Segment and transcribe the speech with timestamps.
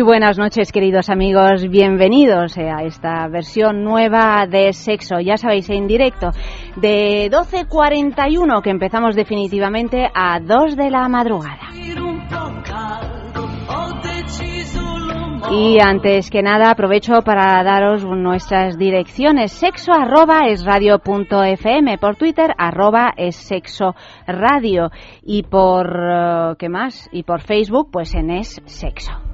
[0.00, 1.68] Muy buenas noches, queridos amigos.
[1.68, 5.20] Bienvenidos a esta versión nueva de Sexo.
[5.20, 6.30] Ya sabéis, en directo
[6.76, 11.68] de 12.41 que empezamos definitivamente a 2 de la madrugada.
[15.50, 20.64] Y antes que nada aprovecho para daros nuestras direcciones sexo arroba es
[21.04, 23.94] punto fm, por Twitter arroba es sexo
[24.26, 24.90] radio
[25.22, 27.06] y por eh, ¿qué más?
[27.12, 29.29] y por Facebook pues en es sexo.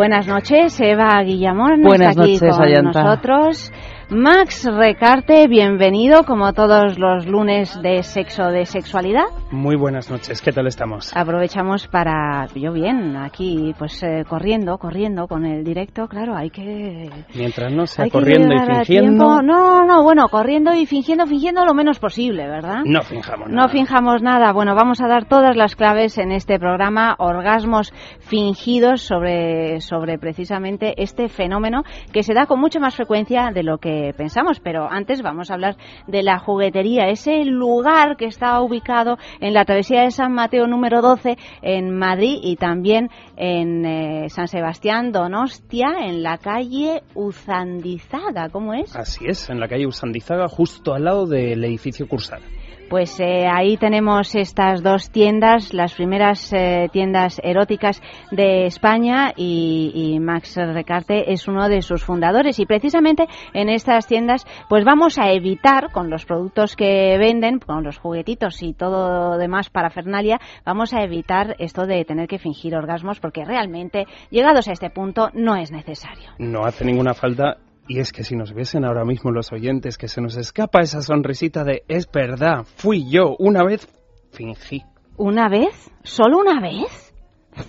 [0.00, 3.02] Buenas noches, Eva Guillamón Buenas está aquí noches, con Ayanta.
[3.02, 3.70] nosotros.
[4.12, 9.26] Max Recarte, bienvenido como todos los lunes de sexo de sexualidad.
[9.52, 11.16] Muy buenas noches, ¿qué tal estamos?
[11.16, 17.08] Aprovechamos para, yo bien, aquí pues eh, corriendo, corriendo con el directo, claro, hay que...
[17.36, 19.42] Mientras no sea corriendo y fingiendo.
[19.42, 22.80] No, no, bueno, corriendo y fingiendo, fingiendo lo menos posible, ¿verdad?
[22.84, 23.68] no finjamos No nada.
[23.68, 24.52] finjamos nada.
[24.52, 31.00] Bueno, vamos a dar todas las claves en este programa, orgasmos fingidos sobre, sobre precisamente
[31.00, 34.60] este fenómeno que se da con mucha más frecuencia de lo que pensamos.
[34.60, 39.64] Pero antes vamos a hablar de la juguetería, ese lugar que está ubicado en la
[39.64, 45.88] travesía de San Mateo número 12 en Madrid y también en eh, San Sebastián Donostia,
[46.00, 48.48] en la calle Uzandizaga.
[48.50, 48.94] ¿Cómo es?
[48.96, 52.40] Así es, en la calle Usandizaga, justo al lado del edificio Cursal.
[52.90, 58.02] Pues eh, ahí tenemos estas dos tiendas, las primeras eh, tiendas eróticas
[58.32, 64.08] de España y, y Max Recarte es uno de sus fundadores y precisamente en estas
[64.08, 69.38] tiendas pues vamos a evitar con los productos que venden, con los juguetitos y todo
[69.38, 74.66] demás para Fernalia, vamos a evitar esto de tener que fingir orgasmos porque realmente llegados
[74.66, 76.30] a este punto no es necesario.
[76.38, 77.58] No hace ninguna falta.
[77.90, 81.02] Y es que si nos viesen ahora mismo los oyentes que se nos escapa esa
[81.02, 83.88] sonrisita de es verdad, fui yo, una vez
[84.30, 84.84] fingí.
[85.16, 85.90] ¿Una vez?
[86.04, 87.09] ¿Solo una vez?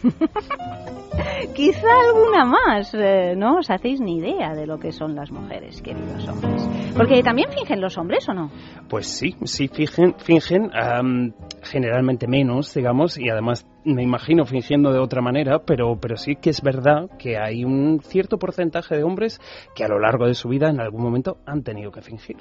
[1.53, 5.81] Quizá alguna más, eh, no os hacéis ni idea de lo que son las mujeres,
[5.81, 6.67] queridos hombres.
[6.95, 8.51] Porque también fingen los hombres, ¿o no?
[8.89, 14.99] Pues sí, sí fingen, fingen am, generalmente menos, digamos, y además me imagino fingiendo de
[14.99, 19.39] otra manera, pero, pero sí que es verdad que hay un cierto porcentaje de hombres
[19.75, 22.37] que a lo largo de su vida en algún momento han tenido que fingir.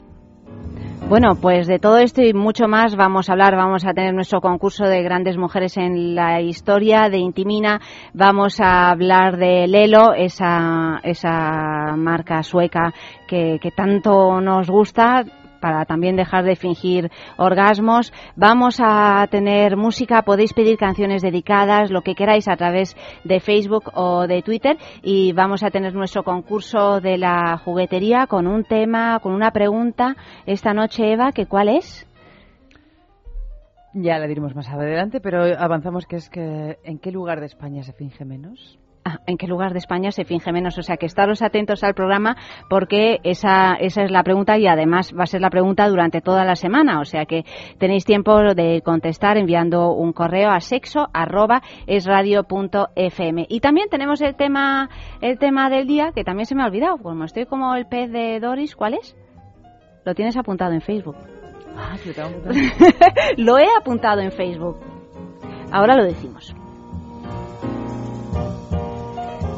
[1.11, 3.57] Bueno, pues de todo esto y mucho más vamos a hablar.
[3.57, 7.81] Vamos a tener nuestro concurso de grandes mujeres en la historia de Intimina.
[8.15, 12.95] Vamos a hablar de Lelo, esa, esa marca sueca
[13.27, 15.25] que, que tanto nos gusta
[15.61, 18.13] para también dejar de fingir orgasmos.
[18.35, 23.91] Vamos a tener música, podéis pedir canciones dedicadas, lo que queráis a través de Facebook
[23.95, 29.21] o de Twitter y vamos a tener nuestro concurso de la juguetería con un tema,
[29.21, 30.17] con una pregunta
[30.47, 32.07] esta noche, Eva, que cuál es?
[33.93, 37.83] Ya la diremos más adelante, pero avanzamos que es que ¿en qué lugar de España
[37.83, 38.80] se finge menos?
[39.03, 40.77] Ah, ¿En qué lugar de España se finge menos?
[40.77, 42.37] O sea, que estaros atentos al programa
[42.69, 46.45] porque esa, esa es la pregunta y además va a ser la pregunta durante toda
[46.45, 47.01] la semana.
[47.01, 47.45] O sea, que
[47.79, 53.47] tenéis tiempo de contestar enviando un correo a sexo arroba esradio.fm.
[53.49, 54.91] Y también tenemos el tema,
[55.23, 56.99] el tema del día que también se me ha olvidado.
[56.99, 59.17] Como estoy como el pez de Doris, ¿cuál es?
[60.05, 61.17] Lo tienes apuntado en Facebook.
[61.75, 62.31] Ah, apuntado.
[63.39, 64.77] lo he apuntado en Facebook.
[65.73, 66.55] Ahora lo decimos.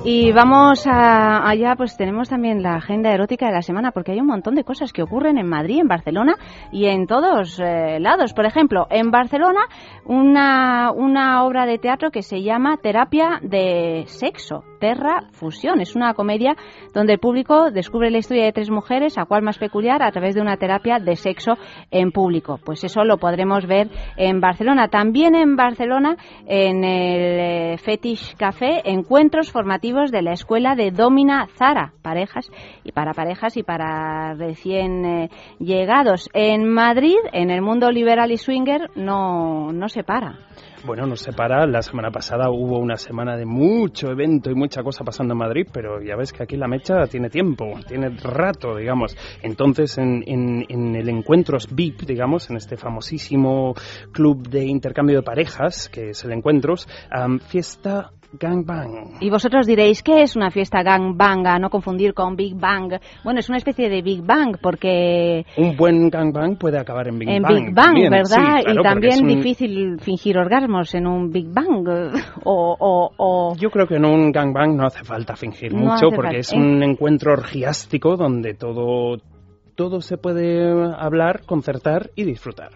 [0.04, 4.20] Y vamos a, allá, pues tenemos también la agenda erótica de la semana, porque hay
[4.20, 6.34] un montón de cosas que ocurren en Madrid, en Barcelona
[6.72, 8.32] y en todos eh, lados.
[8.32, 9.60] Por ejemplo, en Barcelona,
[10.04, 15.80] una, una obra de teatro que se llama Terapia de Sexo, Terra Fusión.
[15.80, 16.56] Es una comedia
[16.92, 20.34] donde el público descubre la historia de tres mujeres, a cual más peculiar, a través
[20.34, 21.52] de una terapia de sexo
[21.92, 22.58] en público.
[22.64, 24.88] Pues eso lo podremos ver en Barcelona.
[24.88, 31.46] También en Barcelona, en el eh, Fetish Café, encuentros formativos de la escuela de Domina
[31.56, 32.50] Zara, parejas
[32.82, 35.30] y para parejas y para recién eh,
[35.60, 36.28] llegados.
[36.34, 40.40] En Madrid, en el mundo liberal y swinger, no, no se para.
[40.84, 41.64] Bueno, nos separa.
[41.66, 45.68] La semana pasada hubo una semana de mucho evento y mucha cosa pasando en Madrid,
[45.72, 49.16] pero ya ves que aquí la mecha tiene tiempo, tiene rato, digamos.
[49.42, 53.74] Entonces, en, en, el Encuentros VIP, digamos, en este famosísimo
[54.10, 56.88] club de intercambio de parejas, que es el Encuentros,
[57.46, 59.18] fiesta gangbang.
[59.20, 61.46] Y vosotros diréis, ¿qué es una fiesta gangbang?
[61.46, 62.94] A no confundir con Big Bang.
[63.24, 65.44] Bueno, es una especie de Big Bang porque...
[65.56, 67.54] Un buen gangbang puede acabar en Big en Bang.
[67.54, 68.60] Big Bang, ¿verdad?
[68.66, 71.86] y también difícil fingir orgasmos en un Big Bang.
[72.44, 76.82] o, Yo creo que en un gangbang no hace falta fingir mucho porque es un
[76.82, 79.18] encuentro orgiástico donde todo,
[79.74, 82.70] todo se puede hablar, concertar y disfrutar.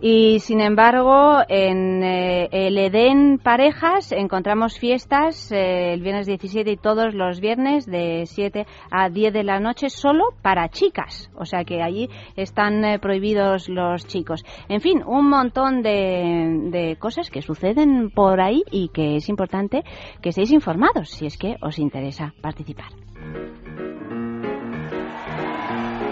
[0.00, 6.76] Y sin embargo, en eh, el Edén Parejas encontramos fiestas eh, el viernes 17 y
[6.76, 11.30] todos los viernes de 7 a 10 de la noche solo para chicas.
[11.34, 14.44] O sea que allí están eh, prohibidos los chicos.
[14.68, 19.82] En fin, un montón de, de cosas que suceden por ahí y que es importante
[20.20, 22.88] que estéis informados si es que os interesa participar.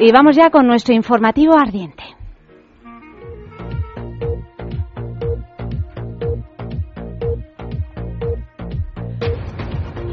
[0.00, 2.23] Y vamos ya con nuestro informativo ardiente.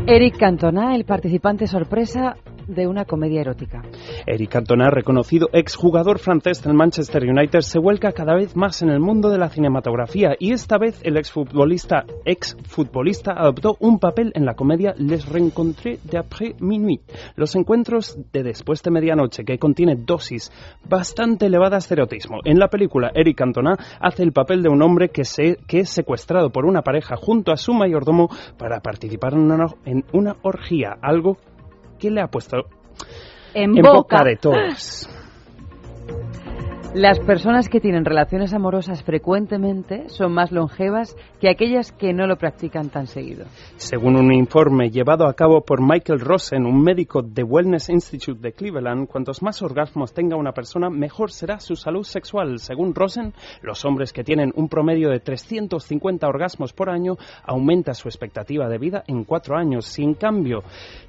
[0.08, 2.36] Eric Cantona, el participante sorpresa
[2.74, 3.82] de una comedia erótica.
[4.26, 9.00] Eric Cantona, reconocido exjugador francés del Manchester United, se vuelca cada vez más en el
[9.00, 14.56] mundo de la cinematografía y esta vez el exfutbolista, exfutbolista adoptó un papel en la
[14.56, 17.02] comedia Les Rencontrés d'après minuit,
[17.36, 20.52] los encuentros de después de medianoche, que contiene dosis
[20.88, 22.40] bastante elevadas de erotismo.
[22.46, 25.90] En la película, Eric Cantona hace el papel de un hombre que, se, que es
[25.90, 30.98] secuestrado por una pareja junto a su mayordomo para participar en una, en una orgía,
[31.02, 31.38] algo
[32.02, 32.66] ¿Qué le ha puesto
[33.54, 34.24] en, boca.
[34.24, 35.08] de todos?
[36.94, 42.36] Las personas que tienen relaciones amorosas frecuentemente son más longevas que aquellas que no lo
[42.36, 43.46] practican tan seguido.
[43.78, 48.52] Según un informe llevado a cabo por Michael Rosen, un médico de Wellness Institute de
[48.52, 52.60] Cleveland, cuantos más orgasmos tenga una persona, mejor será su salud sexual.
[52.60, 57.16] Según Rosen, los hombres que tienen un promedio de 350 orgasmos por año
[57.46, 59.86] aumenta su expectativa de vida en cuatro años.
[59.86, 60.62] Si en cambio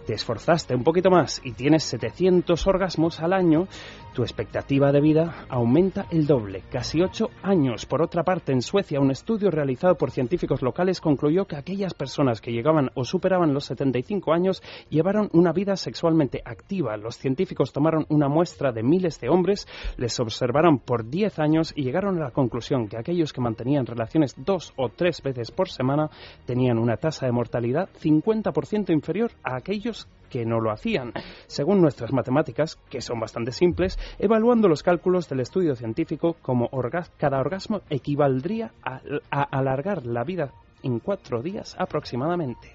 [0.06, 3.66] te esforzaste un poquito más y tienes 700 orgasmos al año,
[4.12, 7.86] tu expectativa de vida aumenta el doble, casi ocho años.
[7.86, 12.40] Por otra parte, en Suecia, un estudio realizado por científicos locales concluyó que aquellas personas
[12.40, 16.96] que llegaban o superaban los 75 años llevaron una vida sexualmente activa.
[16.96, 19.66] Los científicos tomaron una muestra de miles de hombres,
[19.96, 24.34] les observaron por 10 años y llegaron a la conclusión que aquellos que mantenían relaciones
[24.36, 26.10] dos o tres veces por semana
[26.44, 31.12] tenían una tasa de mortalidad 50% inferior a aquellos que no lo hacían.
[31.46, 36.70] Según nuestras matemáticas, que son bastante simples, evaluando los cálculos del estudio científico, como
[37.18, 40.52] cada orgasmo equivaldría a, a alargar la vida
[40.82, 42.72] en cuatro días aproximadamente.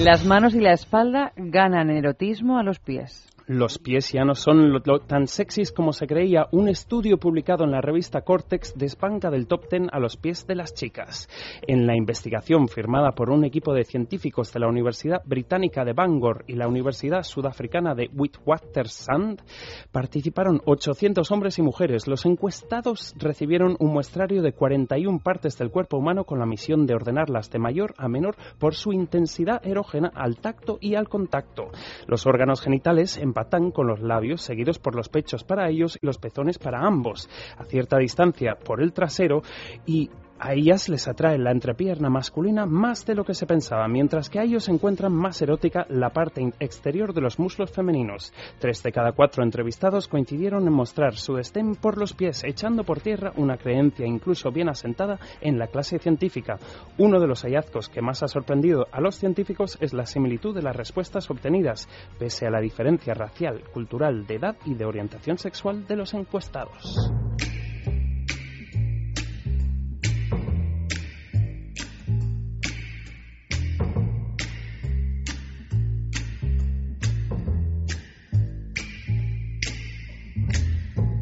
[0.00, 4.78] Las manos y la espalda ganan erotismo a los pies los pies ya no son
[5.06, 6.48] tan sexys como se creía.
[6.52, 10.54] Un estudio publicado en la revista Cortex despanca del top ten a los pies de
[10.54, 11.30] las chicas.
[11.66, 16.44] En la investigación firmada por un equipo de científicos de la Universidad Británica de Bangor
[16.46, 19.40] y la Universidad Sudafricana de Witwatersrand
[19.90, 22.06] participaron 800 hombres y mujeres.
[22.06, 26.94] Los encuestados recibieron un muestrario de 41 partes del cuerpo humano con la misión de
[26.94, 31.70] ordenarlas de mayor a menor por su intensidad erógena al tacto y al contacto.
[32.06, 36.06] Los órganos genitales en empatan con los labios, seguidos por los pechos para ellos y
[36.06, 39.42] los pezones para ambos, a cierta distancia por el trasero
[39.86, 44.30] y a ellas les atrae la entrepierna masculina más de lo que se pensaba, mientras
[44.30, 48.32] que a ellos encuentran más erótica la parte exterior de los muslos femeninos.
[48.58, 53.00] Tres de cada cuatro entrevistados coincidieron en mostrar su destén por los pies, echando por
[53.00, 56.58] tierra una creencia incluso bien asentada en la clase científica.
[56.98, 60.62] Uno de los hallazgos que más ha sorprendido a los científicos es la similitud de
[60.62, 65.86] las respuestas obtenidas, pese a la diferencia racial, cultural, de edad y de orientación sexual
[65.86, 67.10] de los encuestados.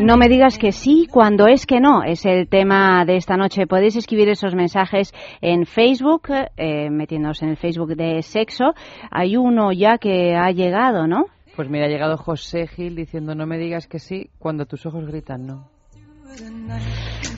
[0.00, 3.68] No me digas que sí cuando es que no, es el tema de esta noche.
[3.68, 8.74] Podéis escribir esos mensajes en Facebook, eh, metiéndonos en el Facebook de Sexo.
[9.10, 11.26] Hay uno ya que ha llegado, ¿no?
[11.54, 15.06] Pues mira, ha llegado José Gil diciendo no me digas que sí cuando tus ojos
[15.06, 15.70] gritan no.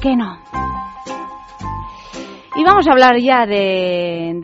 [0.00, 0.38] que no.
[2.56, 4.36] Y vamos a hablar ya de,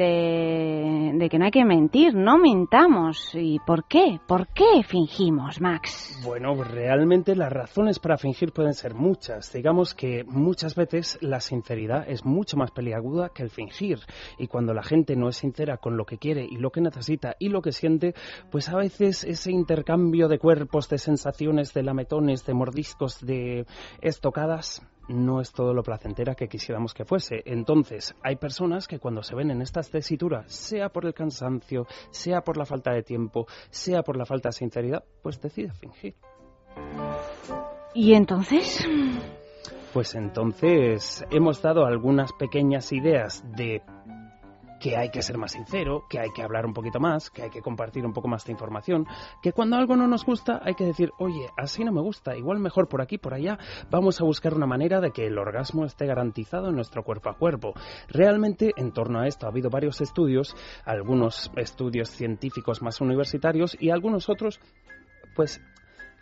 [1.19, 3.35] de, que no hay que mentir, no mintamos.
[3.35, 4.21] ¿Y por qué?
[4.29, 6.21] ¿Por qué fingimos, Max?
[6.25, 9.53] Bueno, realmente las razones para fingir pueden ser muchas.
[9.53, 13.99] Digamos que muchas veces la sinceridad es mucho más peliaguda que el fingir.
[14.39, 17.35] Y cuando la gente no es sincera con lo que quiere y lo que necesita
[17.41, 18.15] y lo que siente,
[18.53, 23.67] pues a veces ese intercambio de cuerpos, de sensaciones, de lametones, de mordiscos, de
[24.01, 27.43] estocadas, no es todo lo placentera que quisiéramos que fuese.
[27.45, 32.43] Entonces, hay personas que cuando se ven en estas tesituras, sea por el cansancio, sea
[32.43, 36.15] por la falta de tiempo, sea por la falta de sinceridad, pues decide fingir.
[37.95, 38.87] ¿Y entonces?
[39.93, 43.83] Pues entonces hemos dado algunas pequeñas ideas de
[44.81, 47.51] que hay que ser más sincero, que hay que hablar un poquito más, que hay
[47.51, 49.07] que compartir un poco más de información,
[49.43, 52.59] que cuando algo no nos gusta hay que decir, oye, así no me gusta, igual
[52.59, 53.59] mejor por aquí, por allá,
[53.91, 57.37] vamos a buscar una manera de que el orgasmo esté garantizado en nuestro cuerpo a
[57.37, 57.75] cuerpo.
[58.09, 60.55] Realmente, en torno a esto ha habido varios estudios,
[60.85, 64.61] algunos estudios científicos más universitarios y algunos otros,
[65.35, 65.61] pues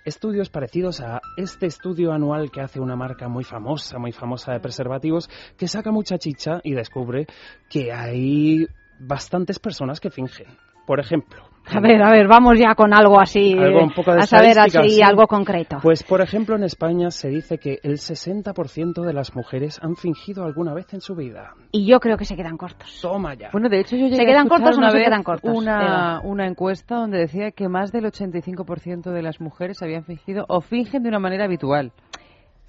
[0.04, 4.61] estudios parecidos a este estudio anual que hace una marca muy famosa, muy famosa de
[4.61, 7.26] preservativos, que saca mucha chicha y descubre
[7.70, 8.66] que hay
[9.00, 10.58] bastantes personas que fingen.
[10.87, 15.26] Por ejemplo, a ver, a ver, vamos ya con algo así, a saber así algo
[15.26, 15.78] concreto.
[15.83, 20.44] Pues, por ejemplo, en España se dice que el 60% de las mujeres han fingido
[20.44, 21.54] alguna vez en su vida.
[21.73, 22.99] Y yo creo que se quedan cortos.
[23.00, 23.49] Toma ya.
[23.52, 25.50] Bueno, de hecho yo llegué ¿Se quedan cortos o no se quedan cortos?
[25.54, 30.61] Una, una encuesta donde decía que más del 85% de las mujeres habían fingido o
[30.61, 31.92] fingen de una manera habitual.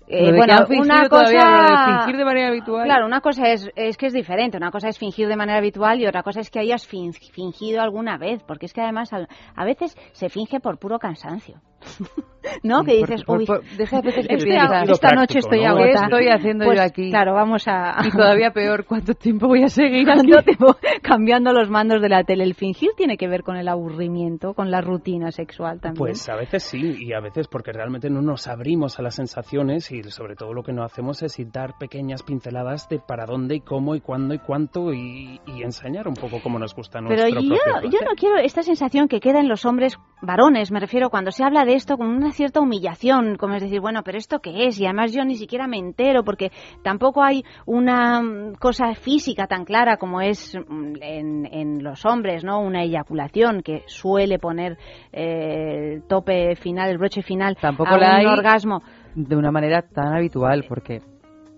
[0.07, 1.97] Eh, bueno, una cosa.
[1.99, 2.85] fingir de manera habitual.
[2.85, 4.57] Claro, una cosa es, es que es diferente.
[4.57, 8.17] Una cosa es fingir de manera habitual y otra cosa es que hayas fingido alguna
[8.17, 8.43] vez.
[8.43, 11.61] Porque es que además a veces se finge por puro cansancio.
[12.63, 12.83] ¿No?
[12.83, 15.69] Que dices, uy, deja de veces que esta noche estoy ¿no?
[15.69, 16.07] agotada.
[16.07, 17.09] ¿Qué estoy haciendo pues, yo aquí?
[17.09, 17.95] Claro, vamos a...
[18.05, 20.31] Y todavía peor, ¿cuánto tiempo voy a seguir aquí?
[20.45, 22.43] Tiempo, cambiando los mandos de la tele.
[22.43, 25.97] El fingir tiene que ver con el aburrimiento, con la rutina sexual también.
[25.97, 29.91] Pues a veces sí, y a veces porque realmente no nos abrimos a las sensaciones
[29.91, 33.61] y sobre todo lo que no hacemos es dar pequeñas pinceladas de para dónde y
[33.61, 37.39] cómo y cuándo y cuánto y, y enseñar un poco cómo nos gusta nuestro Pero
[37.39, 41.31] yo, yo no quiero esta sensación que queda en los hombres varones, me refiero cuando
[41.31, 44.65] se habla de esto con una cierta humillación, como es decir, bueno, pero ¿esto qué
[44.65, 44.79] es?
[44.79, 46.51] Y además yo ni siquiera me entero porque
[46.83, 52.43] tampoco hay una mm, cosa física tan clara como es mm, en, en los hombres,
[52.43, 52.59] ¿no?
[52.59, 54.77] Una eyaculación que suele poner
[55.11, 58.81] eh, el tope final, el broche final tampoco a la un hay orgasmo.
[59.15, 61.01] De una manera tan habitual, porque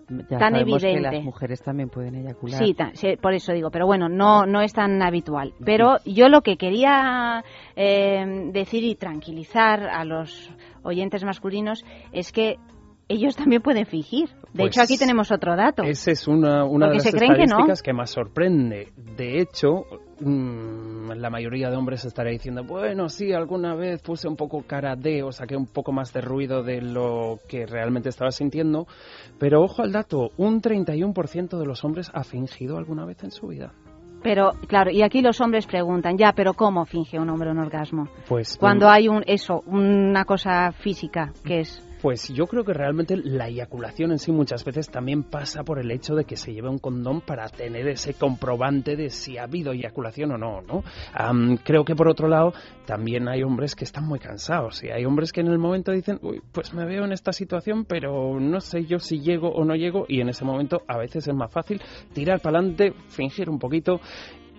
[0.09, 1.15] ya Tan sabemos que evidente.
[1.17, 2.63] las mujeres también pueden eyacular.
[2.63, 5.53] Sí, sí, por eso digo, pero bueno, no, no es tan habitual.
[5.63, 7.43] Pero yo lo que quería
[7.75, 10.49] eh, decir y tranquilizar a los
[10.83, 12.57] oyentes masculinos es que
[13.07, 14.29] ellos también pueden fingir.
[14.29, 15.83] De Pues hecho, aquí tenemos otro dato.
[15.83, 17.33] Esa es una, una de las que no.
[17.33, 18.91] estadísticas que, más sorprende.
[18.95, 19.85] De hecho,
[20.19, 24.95] mm, la mayoría de hombres estará diciendo, bueno, sí, alguna vez puse un poco cara
[24.95, 28.87] de o saqué un poco más de ruido de lo que realmente estaba sintiendo.
[29.39, 33.47] Pero ojo al dato, un 31% de los hombres ha fingido alguna vez en su
[33.47, 33.73] vida.
[34.23, 38.09] Pero, claro, y aquí los hombres preguntan, ya, pero ¿cómo finge un hombre un orgasmo?
[38.27, 41.83] Pues Cuando hay un, eso, una cosa física, que es...
[42.01, 45.89] Pues yo creo que realmente la eyaculación en sí muchas veces también pasa por el
[45.89, 49.71] hecho de que se lleve un condón para tener ese comprobante de si ha habido
[49.71, 50.83] eyaculación o no, ¿no?
[51.13, 52.53] Am, creo que por otro lado
[52.85, 56.19] también hay hombres que están muy cansados y hay hombres que en el momento dicen,
[56.21, 59.75] uy, pues me veo en esta situación, pero no sé yo si llego o no
[59.75, 61.81] llego y en ese momento a veces es más fácil
[62.13, 63.99] tirar para adelante, fingir un poquito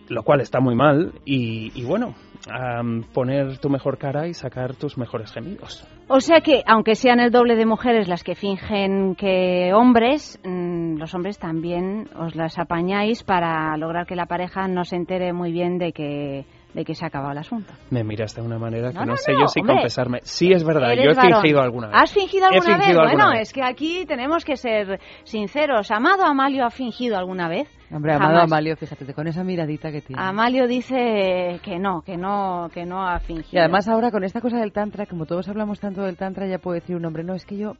[0.09, 2.14] lo cual está muy mal y, y bueno,
[2.50, 5.87] am, poner tu mejor cara y sacar tus mejores gemidos.
[6.09, 10.97] O sea que, aunque sean el doble de mujeres las que fingen que hombres, mm,
[10.99, 15.52] los hombres también os las apañáis para lograr que la pareja no se entere muy
[15.52, 17.73] bien de que de que se ha acabado el asunto.
[17.90, 19.76] Me miras de una manera que No, no, no, sé no, yo si hombre.
[19.76, 20.18] confesarme.
[20.23, 21.40] Sí, es verdad, yo he varón.
[21.40, 21.97] fingido alguna vez.
[21.97, 22.88] ¿Has fingido alguna vez?
[22.88, 23.40] alguna bueno, vez.
[23.40, 25.90] es que aquí tenemos que ser sinceros.
[25.90, 27.68] ¿Amado Amalio ha fingido alguna vez?
[27.90, 28.52] Hombre, amado Jamás.
[28.52, 30.21] Amalio, fíjate, con esa miradita que tiene.
[30.23, 33.50] Amalio dice que no, que no, que no ha fingido.
[33.52, 36.59] Y además ahora con esta cosa del tantra, como todos hablamos tanto del tantra, ya
[36.59, 37.75] puede decir un hombre, no, es que yo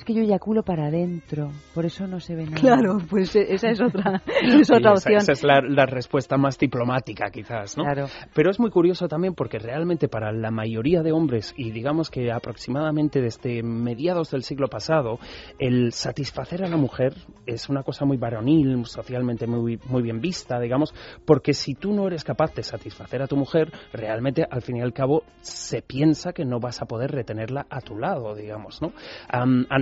[0.00, 2.56] es que yo eyaculo para adentro, por eso no se ve nada.
[2.56, 5.16] Claro, pues esa es otra, es Sí, otra esa- opción.
[5.18, 7.84] Esa es la, la respuesta más diplomática, quizás, ¿no?
[7.84, 8.06] Claro.
[8.34, 12.32] Pero es muy curioso también porque realmente para la mayoría de hombres, y digamos que
[12.32, 15.18] aproximadamente desde mediados del siglo pasado,
[15.58, 17.12] el satisfacer a la mujer
[17.44, 20.94] es una cosa muy varonil, socialmente muy, muy bien vista, digamos,
[21.26, 24.80] porque si tú no eres capaz de satisfacer a tu mujer, realmente al fin y
[24.80, 28.92] al cabo se piensa que no vas a poder retenerla a tu lado, digamos, ¿no?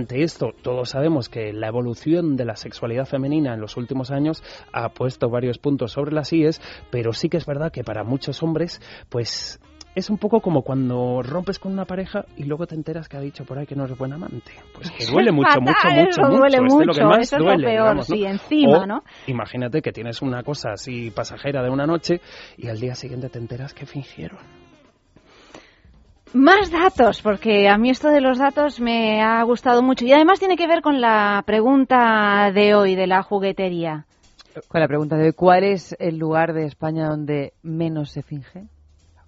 [0.09, 4.41] Ante esto, todos sabemos que la evolución de la sexualidad femenina en los últimos años
[4.73, 8.41] ha puesto varios puntos sobre las IES, pero sí que es verdad que para muchos
[8.41, 9.59] hombres, pues
[9.93, 13.19] es un poco como cuando rompes con una pareja y luego te enteras que ha
[13.19, 14.51] dicho por ahí que no eres buen amante.
[14.73, 16.37] Pues que duele es mucho, mucho, mucho, mucho.
[16.39, 18.15] duele Es lo que mucho, más eso es lo duele, peor, digamos, ¿no?
[18.15, 19.03] sí, encima, O, ¿no?
[19.27, 22.19] Imagínate que tienes una cosa así pasajera de una noche
[22.57, 24.39] y al día siguiente te enteras que fingieron.
[26.33, 30.39] Más datos, porque a mí esto de los datos me ha gustado mucho y además
[30.39, 34.05] tiene que ver con la pregunta de hoy de la juguetería.
[34.67, 38.67] Con la pregunta de hoy, ¿cuál es el lugar de España donde menos se finge?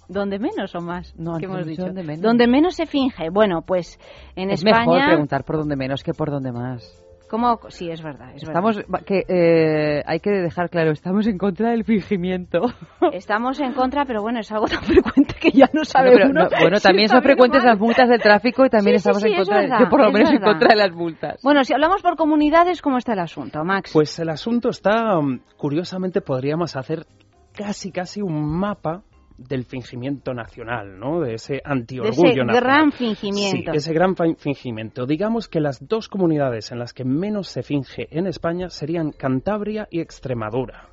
[0.08, 1.16] ¿Dónde menos o más?
[1.18, 2.22] No, ¿Qué antes hemos dicho donde menos.
[2.22, 3.30] Donde menos se finge.
[3.32, 3.98] Bueno, pues
[4.36, 5.08] en es mejor España.
[5.08, 7.01] preguntar por donde menos que por donde más.
[7.32, 7.60] ¿Cómo?
[7.70, 8.36] Sí, es verdad.
[8.36, 9.06] Es Estamos, verdad.
[9.06, 12.60] que eh, hay que dejar claro, estamos en contra del fingimiento.
[13.14, 16.30] Estamos en contra, pero bueno, es algo tan frecuente que ya no sabe No, pero
[16.30, 17.72] uno no, bueno, si también son frecuentes mal.
[17.72, 20.02] las multas del tráfico y también Sí, estamos sí, en es contra, de- yo por
[20.02, 21.40] lo menos en contra de las multas.
[21.42, 23.92] Bueno, si hablamos por comunidades, ¿cómo está el asunto, Max?
[23.94, 27.06] Pues el asunto está, um, curiosamente, podríamos hacer
[27.54, 29.04] casi, casi un mapa
[29.48, 31.20] del fingimiento nacional, ¿no?
[31.22, 32.56] De ese antiorgullo nacional.
[32.62, 33.72] gran fingimiento.
[33.72, 35.06] Sí, ese gran fin- fingimiento.
[35.06, 39.88] Digamos que las dos comunidades en las que menos se finge en España serían Cantabria
[39.92, 40.88] y Extremadura.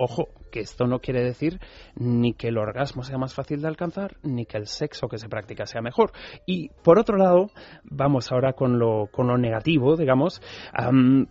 [0.00, 1.58] Ojo, que esto no quiere decir
[1.96, 5.28] ni que el orgasmo sea más fácil de alcanzar, ni que el sexo que se
[5.28, 6.12] practica sea mejor.
[6.46, 7.50] Y por otro lado,
[7.82, 10.40] vamos ahora con lo, con lo negativo, digamos.
[10.72, 11.26] am,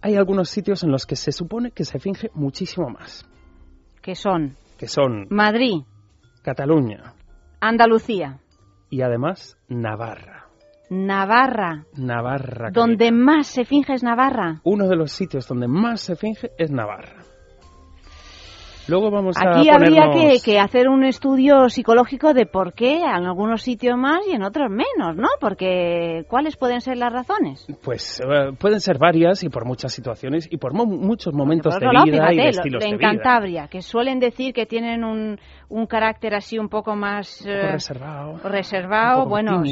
[0.00, 3.28] hay algunos sitios en los que se supone que se finge muchísimo más,
[4.00, 5.82] Que son que son Madrid,
[6.42, 7.14] Cataluña
[7.60, 8.38] Andalucía,
[8.90, 10.46] y además Navarra.
[10.90, 11.84] Navarra.
[11.96, 12.70] Navarra.
[12.72, 13.24] Donde querida.
[13.24, 14.60] más se finge es Navarra.
[14.64, 17.22] uno de los sitios donde más se finge es Navarra.
[18.88, 20.42] Luego vamos Aquí a habría que, ponernos...
[20.42, 24.70] que hacer un estudio psicológico de por qué en algunos sitios más y en otros
[24.70, 25.28] menos, ¿no?
[25.40, 27.64] Porque ¿cuáles pueden ser las razones?
[27.84, 31.86] Pues eh, pueden ser varias y por muchas situaciones y por mo- muchos momentos de
[31.86, 32.98] lado, vida y de estilos lo- de en.
[32.98, 35.38] Cantabria, que suelen decir que tienen un,
[35.74, 38.38] un carácter así un poco más Un poco eh, reservado.
[38.44, 39.62] reservado, un poco bueno,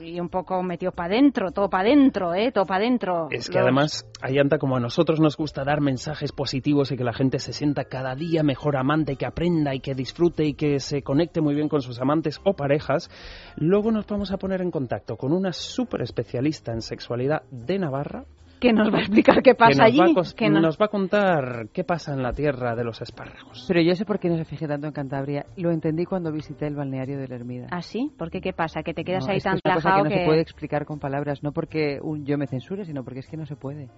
[0.00, 2.50] y un poco metido para adentro, todo para adentro, ¿eh?
[2.52, 3.28] Todo para adentro.
[3.30, 7.04] Es que Los- además, Ayanta, como a nosotros nos gusta dar mensajes positivos y que
[7.04, 10.80] la gente se sienta cada día mejor amante, que aprenda y que disfrute y que
[10.80, 13.10] se conecte muy bien con sus amantes o parejas,
[13.56, 18.24] luego nos vamos a poner en contacto con una súper especialista en sexualidad de Navarra
[18.60, 19.98] que nos va a explicar qué pasa allí.
[19.98, 22.84] va a, cos- que nos- nos va a contar qué pasa en la tierra de
[22.84, 23.64] los espárragos.
[23.68, 25.46] Pero yo sé por qué no se fije tanto en Cantabria.
[25.56, 27.66] Lo entendí cuando visité el balneario de la Ermida.
[27.70, 28.10] ¿Ah, sí?
[28.18, 28.40] ¿Por qué?
[28.40, 28.82] ¿Qué pasa?
[28.82, 30.18] ¿Que te quedas No, ahí es que tan es una cosa que no que...
[30.20, 33.36] se puede explicar con palabras, no porque un- yo me censure, sino porque es que
[33.36, 33.88] no se puede.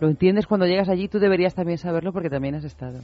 [0.00, 2.98] Lo entiendes cuando llegas allí, tú deberías también saberlo porque también has estado.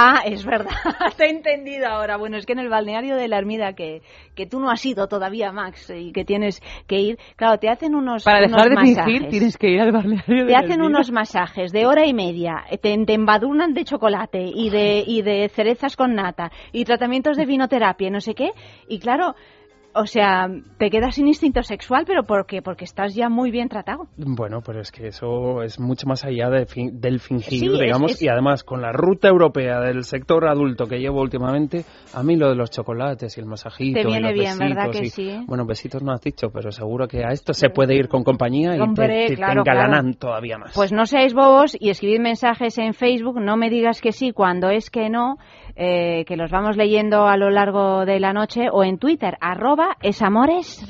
[0.00, 0.70] Ah, es verdad,
[1.16, 2.16] te he entendido ahora.
[2.16, 4.02] Bueno, es que en el balneario de la Ermida, que,
[4.36, 7.96] que tú no has ido todavía, Max, y que tienes que ir, claro, te hacen
[7.96, 9.04] unos, Para unos dejar de masajes.
[9.04, 12.14] fingir tienes que ir al balneario de Te la hacen unos masajes de hora y
[12.14, 17.36] media, te, te embadurnan de chocolate y de, y de cerezas con nata y tratamientos
[17.36, 18.52] de vinoterapia no sé qué.
[18.88, 19.34] Y claro,
[20.00, 22.62] o sea, te quedas sin instinto sexual, pero ¿por qué?
[22.62, 24.06] Porque estás ya muy bien tratado.
[24.16, 28.22] Bueno, pero es que eso es mucho más allá de del fingir, Sí, digamos, es-
[28.22, 31.84] y además con la ruta europea del sector adulto que llevo últimamente,
[32.14, 34.84] a mí lo de los chocolates y el masajito Te viene y los bien, ¿verdad
[34.88, 35.44] besitos que y- sí?
[35.46, 38.74] Bueno, besitos no has dicho, pero seguro que a esto se puede ir con compañía
[38.74, 40.72] y te- Hombre, te, te claro, engalanan todavía más.
[40.74, 44.70] Pues no seáis bobos y escribid mensajes en Facebook, no me digas que sí cuando
[44.70, 45.36] es que no,
[45.78, 49.96] eh, que los vamos leyendo a lo largo de la noche, o en Twitter, arroba
[50.02, 50.84] esamores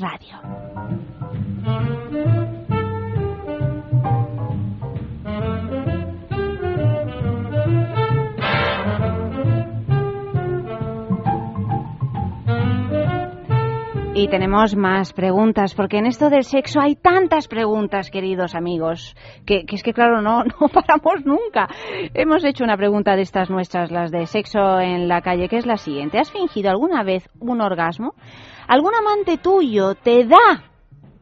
[14.21, 19.15] Y tenemos más preguntas, porque en esto del sexo hay tantas preguntas, queridos amigos,
[19.47, 21.69] que, es que, claro, no, no paramos nunca.
[22.15, 25.67] Hemos hecho una pregunta de estas nuestras, las de sexo en la calle, que es
[25.67, 26.19] la siguiente.
[26.19, 28.15] ¿Has fingido alguna vez un orgasmo?
[28.67, 30.65] ¿Algún amante tuyo te da,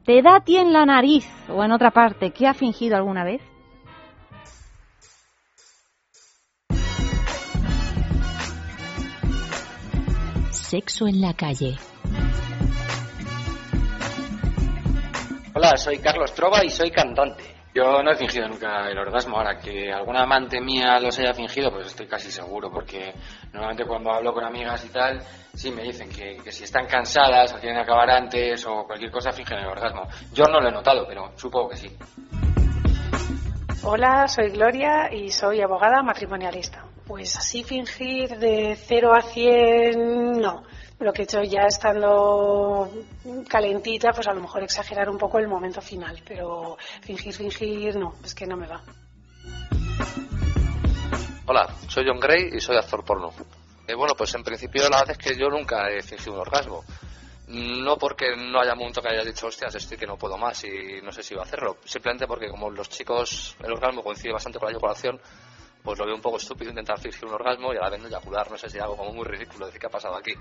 [0.06, 3.24] te da a ti en la nariz o en otra parte que ha fingido alguna
[3.24, 3.42] vez?
[10.48, 11.76] Sexo en la calle.
[15.58, 17.42] Hola, soy Carlos Trova y soy cantante.
[17.74, 19.38] Yo no he fingido nunca el orgasmo.
[19.38, 23.14] Ahora que alguna amante mía los haya fingido, pues estoy casi seguro, porque
[23.54, 25.18] normalmente cuando hablo con amigas y tal,
[25.54, 29.32] sí me dicen que, que si están cansadas o quieren acabar antes o cualquier cosa,
[29.32, 30.06] fingen el orgasmo.
[30.30, 31.96] Yo no lo he notado, pero supongo que sí.
[33.82, 36.84] Hola, soy Gloria y soy abogada matrimonialista.
[37.06, 40.64] Pues así fingir de 0 a 100, no.
[40.98, 42.90] Lo que he hecho ya estando
[43.48, 48.14] calentita, pues a lo mejor exagerar un poco el momento final, pero fingir, fingir, no,
[48.24, 48.82] es que no me va.
[51.46, 53.30] Hola, soy John Gray y soy actor porno.
[53.86, 56.82] Eh, bueno, pues en principio la verdad es que yo nunca he fingido un orgasmo.
[57.48, 61.00] No porque no haya momento que haya dicho, hostias, estoy que no puedo más y
[61.02, 61.76] no sé si iba a hacerlo.
[61.84, 65.20] Simplemente porque como los chicos, el orgasmo coincide bastante con la eyaculación,
[65.84, 68.08] pues lo veo un poco estúpido intentar fingir un orgasmo y a la vez no
[68.08, 70.32] eyacular, no sé si algo como muy ridículo, decir qué ha pasado aquí.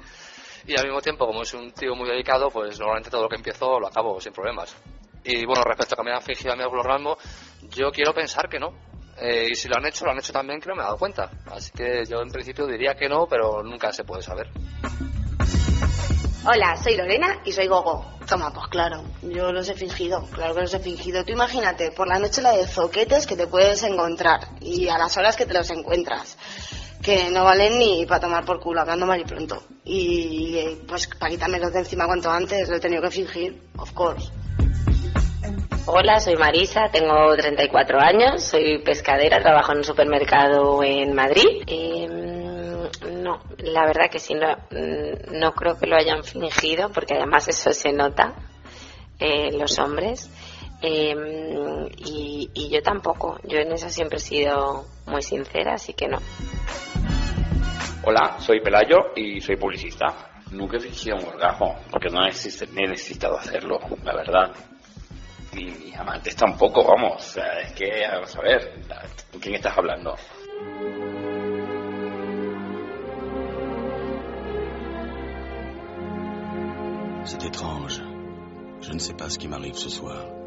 [0.67, 3.35] Y al mismo tiempo, como es un tío muy dedicado, pues normalmente todo lo que
[3.35, 4.75] empiezo lo acabo sin problemas.
[5.23, 7.17] Y bueno, respecto a que me han fingido a mí algún orgasmo,
[7.69, 8.73] yo quiero pensar que no.
[9.17, 10.97] Eh, y si lo han hecho, lo han hecho también que no me he dado
[10.97, 11.29] cuenta.
[11.47, 14.49] Así que yo en principio diría que no, pero nunca se puede saber.
[16.47, 18.05] Hola, soy Lorena y soy Gogo.
[18.27, 21.23] Toma, pues claro, yo los he fingido, claro que los he fingido.
[21.23, 25.17] Tú imagínate, por la noche la de zoquetes que te puedes encontrar y a las
[25.17, 26.37] horas que te los encuentras,
[27.01, 29.63] que no valen ni para tomar por culo, hablando mal y pronto.
[29.83, 34.31] Y pues para quitármelos de encima cuanto antes lo he tenido que fingir, of course.
[35.87, 41.61] Hola, soy Marisa, tengo 34 años, soy pescadera, trabajo en un supermercado en Madrid.
[41.67, 42.07] Eh,
[43.11, 44.47] no, la verdad que sí, no,
[45.31, 48.33] no creo que lo hayan fingido, porque además eso se nota
[49.19, 50.29] eh, los hombres.
[50.81, 51.15] Eh,
[51.97, 56.19] y, y yo tampoco, yo en eso siempre he sido muy sincera, así que no.
[58.03, 60.31] Hola, soy Pelayo y soy publicista.
[60.51, 64.53] Nunca he fingido un orgasmo, porque no he necesitado hacerlo, la verdad
[65.55, 67.15] ni mis amantes tampoco, vamos.
[67.15, 68.83] O sea, es que, vamos a ver,
[69.31, 70.15] ¿con quién estás hablando?
[77.23, 78.01] C'est étrange.
[78.81, 80.44] Je ne sais pas ce qui m'arrive ce soir.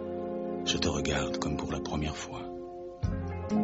[0.68, 2.42] Je te regarde comme pour la première fois.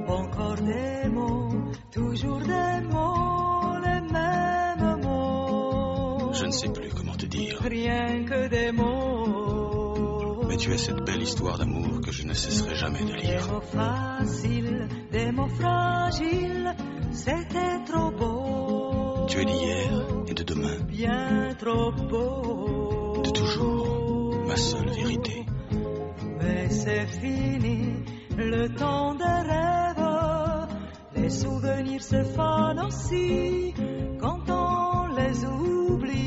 [0.09, 1.51] Encore des mots,
[1.93, 6.33] toujours des mots, les mêmes mots.
[6.33, 7.59] Je ne sais plus comment te dire.
[7.61, 10.47] Rien que des mots.
[10.49, 13.45] Mais tu es cette belle histoire d'amour que je ne cesserai jamais de lire.
[13.45, 16.75] Des mots faciles, des mots fragiles,
[17.13, 19.27] c'était trop beau.
[19.29, 20.81] Tu es d'hier et de demain.
[20.89, 23.21] Bien trop beau.
[23.23, 25.45] De toujours, ma seule vérité.
[26.45, 27.95] Mais c'est fini,
[28.37, 29.85] le temps des rêves.
[31.17, 33.73] Les souvenirs se fanent aussi
[34.21, 36.25] quand on les oublie.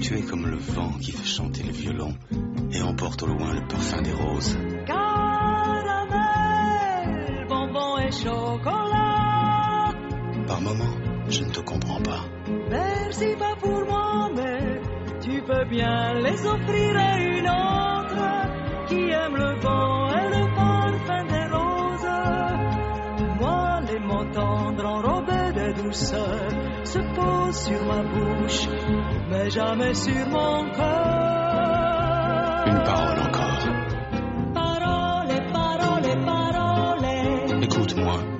[0.00, 2.12] Tu es comme le vent qui fait chanter le violon
[2.72, 4.56] et emporte au loin le parfum des roses.
[4.86, 6.26] Caramel,
[7.48, 9.92] bonbon et chocolat.
[10.48, 10.96] Par moments,
[11.28, 12.24] je ne te comprends pas.
[12.70, 14.80] Merci pas pour moi, mais
[15.20, 17.97] tu peux bien les offrir à une autre
[18.88, 22.16] qui aime le vent et le parfum des roses.
[23.40, 26.48] Moi, les mots tendres enrobés de douceur
[26.84, 28.68] se posent sur ma bouche,
[29.30, 31.84] mais jamais sur mon cœur.
[32.66, 33.64] Une parole encore.
[34.54, 37.62] Parole, parole, parole.
[37.62, 38.37] Écoute-moi.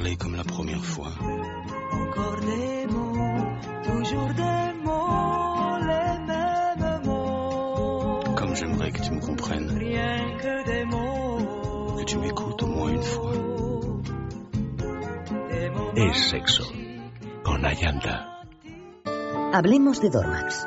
[0.00, 1.12] Parler comme la première fois.
[1.92, 3.44] Encore des mots,
[3.84, 8.34] toujours des mots, les mêmes mots.
[8.34, 9.68] Comme j'aimerais que tu me comprennes.
[9.68, 11.96] Rien que des mots.
[11.98, 13.32] Que tu m'écoutes au moins une fois.
[15.50, 16.64] Des mots Es sexo.
[17.44, 18.26] Con Ayanta.
[19.52, 20.66] Hablemos de Dormax.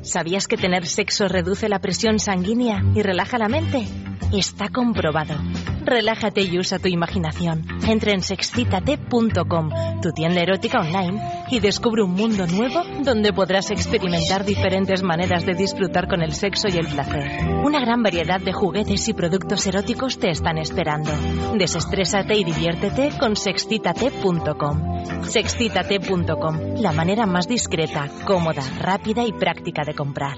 [0.03, 3.85] ¿Sabías que tener sexo reduce la presión sanguínea y relaja la mente?
[4.33, 5.35] Está comprobado.
[5.83, 7.65] Relájate y usa tu imaginación.
[7.85, 9.69] Entra en sexcitate.com,
[10.01, 15.53] tu tienda erótica online, y descubre un mundo nuevo donde podrás experimentar diferentes maneras de
[15.53, 17.45] disfrutar con el sexo y el placer.
[17.65, 21.11] Una gran variedad de juguetes y productos eróticos te están esperando.
[21.57, 25.23] Desestrésate y diviértete con sexcitate.com.
[25.23, 30.37] Sexcitate.com, la manera más discreta, cómoda, rápida y práctica de comprar.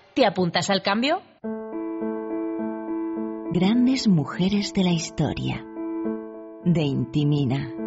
[0.13, 1.21] ¿Te apuntas al cambio?
[3.53, 5.65] Grandes mujeres de la historia.
[6.65, 7.80] De Intimina.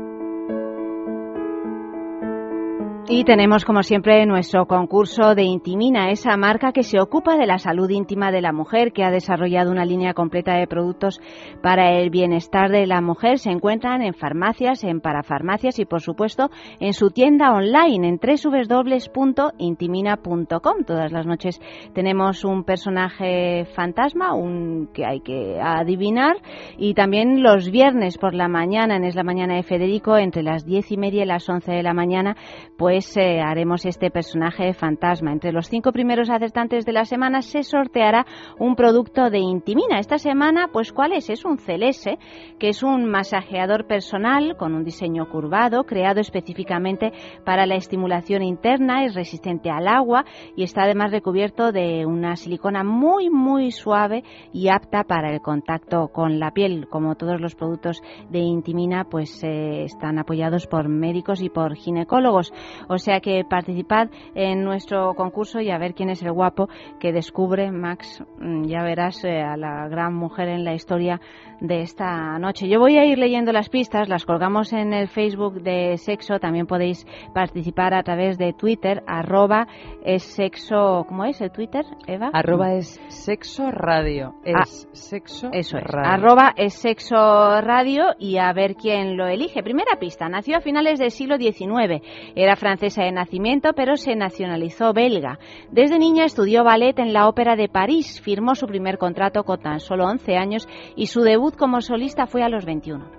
[3.06, 7.58] Y tenemos, como siempre, nuestro concurso de Intimina, esa marca que se ocupa de la
[7.58, 11.20] salud íntima de la mujer, que ha desarrollado una línea completa de productos
[11.62, 13.38] para el bienestar de la mujer.
[13.38, 16.48] Se encuentran en farmacias, en parafarmacias y, por supuesto,
[16.80, 20.84] en su tienda online en www.intimina.com.
[20.86, 21.60] Todas las noches
[21.92, 26.36] tenemos un personaje fantasma, un que hay que adivinar,
[26.78, 30.64] y también los viernes por la mañana, en Es la Mañana de Federico, entre las
[30.64, 32.34] diez y media y las once de la mañana,
[32.78, 35.32] pues eh, haremos este personaje fantasma.
[35.32, 38.24] Entre los cinco primeros acertantes de la semana se sorteará
[38.58, 39.98] un producto de Intimina.
[39.98, 41.28] Esta semana, pues, ¿cuál es?
[41.28, 42.18] Es un Celese,
[42.58, 47.12] que es un masajeador personal con un diseño curvado, creado específicamente
[47.44, 50.24] para la estimulación interna, es resistente al agua
[50.56, 56.08] y está además recubierto de una silicona muy, muy suave y apta para el contacto
[56.08, 56.86] con la piel.
[56.88, 62.52] Como todos los productos de Intimina, pues eh, están apoyados por médicos y por ginecólogos.
[62.88, 66.68] O sea que participad en nuestro concurso y a ver quién es el guapo
[67.00, 71.20] que descubre, Max, mm, ya verás eh, a la gran mujer en la historia
[71.60, 72.68] de esta noche.
[72.68, 76.66] Yo voy a ir leyendo las pistas, las colgamos en el Facebook de Sexo, también
[76.66, 79.66] podéis participar a través de Twitter, arroba
[80.04, 82.30] es sexo, ¿cómo es el Twitter, Eva?
[82.32, 86.10] Arroba es sexo radio, es Ah, sexo Eso es, radio.
[86.10, 87.16] arroba es sexo
[87.60, 89.62] radio y a ver quién lo elige.
[89.62, 92.02] Primera pista, nació a finales del siglo XIX,
[92.34, 95.38] era francesa de nacimiento pero se nacionalizó belga.
[95.70, 99.78] Desde niña estudió ballet en la Ópera de París, firmó su primer contrato con tan
[99.78, 103.04] solo 11 años y su debut como solista fue a los 21.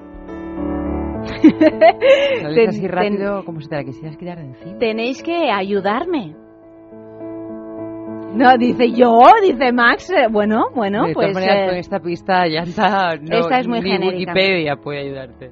[2.43, 4.77] Lo dices así Ten- rápido como si te la quisieras quitar de encima.
[4.77, 6.35] Tenéis que ayudarme.
[8.35, 10.09] No, dice yo, dice Max.
[10.11, 11.35] eh, Bueno, bueno, de todas pues...
[11.35, 13.15] maneras, eh, con esta pista ya está.
[13.15, 14.33] No, Esta es muy ni genérica.
[14.33, 15.51] Wikipedia puede ayudarte.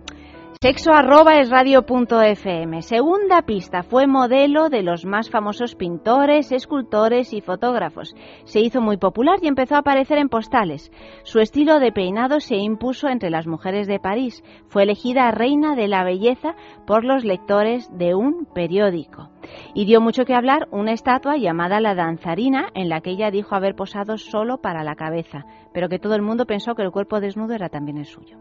[0.63, 2.83] Sexo arroba es radio.fm.
[2.83, 3.83] Segunda pista.
[3.83, 8.15] Fue modelo de los más famosos pintores, escultores y fotógrafos.
[8.45, 10.89] Se hizo muy popular y empezó a aparecer en postales.
[11.23, 14.41] Su estilo de peinado se impuso entre las mujeres de París.
[14.69, 16.55] Fue elegida reina de la belleza
[16.87, 19.31] por los lectores de un periódico.
[19.73, 23.53] Y dio mucho que hablar una estatua llamada la danzarina en la que ella dijo
[23.53, 27.19] haber posado solo para la cabeza, pero que todo el mundo pensó que el cuerpo
[27.19, 28.37] desnudo era también el suyo.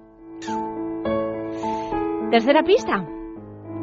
[2.32, 3.04] Tercera pista.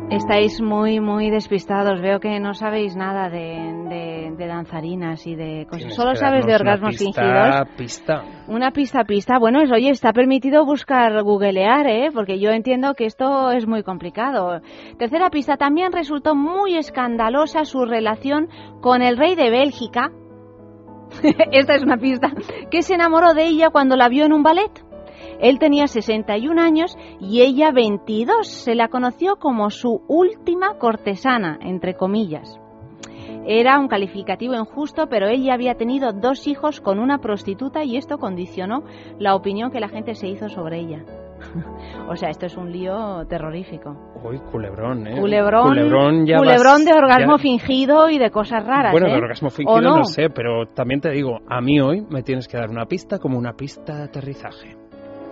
[0.10, 2.02] Estáis muy, muy despistados.
[2.02, 3.38] Veo que no sabéis nada de,
[3.90, 5.80] de- de danzarinas y de cosas.
[5.80, 7.78] Tienes Solo sabes de darnos una orgasmos pista, fingidos.
[7.78, 8.24] Pista.
[8.48, 9.38] Una pista, pista.
[9.38, 12.10] Bueno, es, oye, está permitido buscar, googlear, ¿eh?
[12.12, 14.62] Porque yo entiendo que esto es muy complicado.
[14.98, 15.56] Tercera pista.
[15.58, 18.48] También resultó muy escandalosa su relación
[18.82, 20.10] con el rey de Bélgica.
[21.52, 22.30] Esta es una pista.
[22.72, 24.72] Que se enamoró de ella cuando la vio en un ballet.
[25.40, 28.48] Él tenía 61 años y ella 22.
[28.48, 32.60] Se la conoció como su última cortesana, entre comillas.
[33.46, 37.98] Era un calificativo injusto, pero él ya había tenido dos hijos con una prostituta y
[37.98, 38.84] esto condicionó
[39.18, 41.04] la opinión que la gente se hizo sobre ella.
[42.10, 43.96] o sea, esto es un lío terrorífico.
[44.24, 45.20] Uy, culebrón, ¿eh?
[45.20, 48.92] Culebrón, culebrón, ya culebrón vas- de orgasmo ya- fingido y de cosas raras.
[48.92, 49.12] Bueno, ¿eh?
[49.12, 49.98] de orgasmo ¿O fingido no?
[50.00, 53.20] no sé, pero también te digo, a mí hoy me tienes que dar una pista
[53.20, 54.76] como una pista de aterrizaje.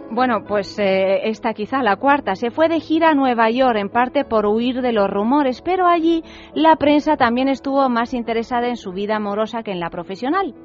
[0.10, 2.36] Bueno, pues eh, esta quizá la cuarta.
[2.36, 5.86] Se fue de gira a Nueva York, en parte por huir de los rumores, pero
[5.86, 6.24] allí
[6.56, 10.56] la prensa también estuvo más interesada en su vida amorosa que en la profesional.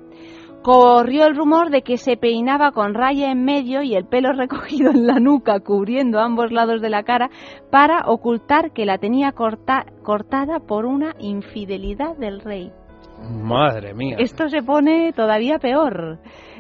[0.62, 4.92] Corrió el rumor de que se peinaba con raya en medio y el pelo recogido
[4.92, 7.28] en la nuca, cubriendo ambos lados de la cara,
[7.70, 12.70] para ocultar que la tenía corta- cortada por una infidelidad del rey.
[13.22, 14.16] Madre mía.
[14.18, 16.18] Esto se pone todavía peor.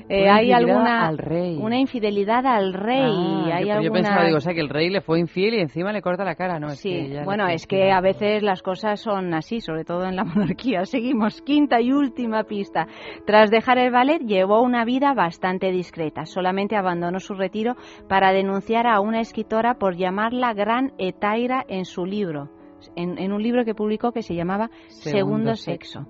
[0.08, 1.56] Eh, hay alguna al rey.
[1.58, 3.10] una infidelidad al rey.
[3.50, 5.92] Ah, hay yo, pensaba, digo, o sea, que el rey le fue infiel y encima
[5.92, 6.68] le corta la cara, ¿no?
[6.68, 10.16] Es Sí, que bueno, es que a veces las cosas son así, sobre todo en
[10.16, 10.84] la monarquía.
[10.84, 12.86] Seguimos, quinta y última pista.
[13.26, 16.26] Tras dejar el ballet, llevó una vida bastante discreta.
[16.26, 17.76] Solamente abandonó su retiro
[18.08, 22.50] para denunciar a una escritora por llamarla Gran Etaira en su libro,
[22.96, 26.06] en, en un libro que publicó que se llamaba Segundo, Segundo Sexo.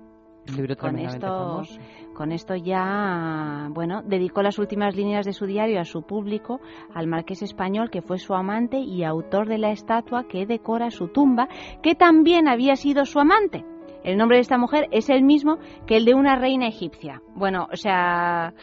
[0.49, 1.79] Un libro Con esto, famoso.
[2.13, 6.59] con esto ya, bueno, dedicó las últimas líneas de su diario a su público,
[6.93, 11.07] al marqués español que fue su amante y autor de la estatua que decora su
[11.07, 11.47] tumba,
[11.81, 13.63] que también había sido su amante.
[14.03, 17.21] El nombre de esta mujer es el mismo que el de una reina egipcia.
[17.35, 18.53] Bueno, o sea,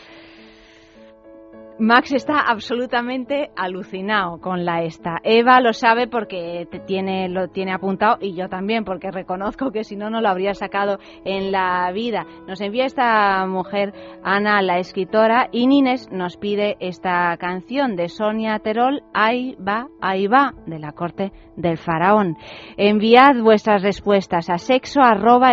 [1.80, 5.16] Max está absolutamente alucinado con la esta.
[5.24, 9.82] Eva lo sabe porque te tiene, lo tiene apuntado y yo también porque reconozco que
[9.82, 12.26] si no, no lo habría sacado en la vida.
[12.46, 18.58] Nos envía esta mujer, Ana, la escritora, y Nines nos pide esta canción de Sonia
[18.58, 22.36] Terol, Ahí va, ahí va, de la corte del faraón.
[22.76, 25.52] Enviad vuestras respuestas a sexo arroba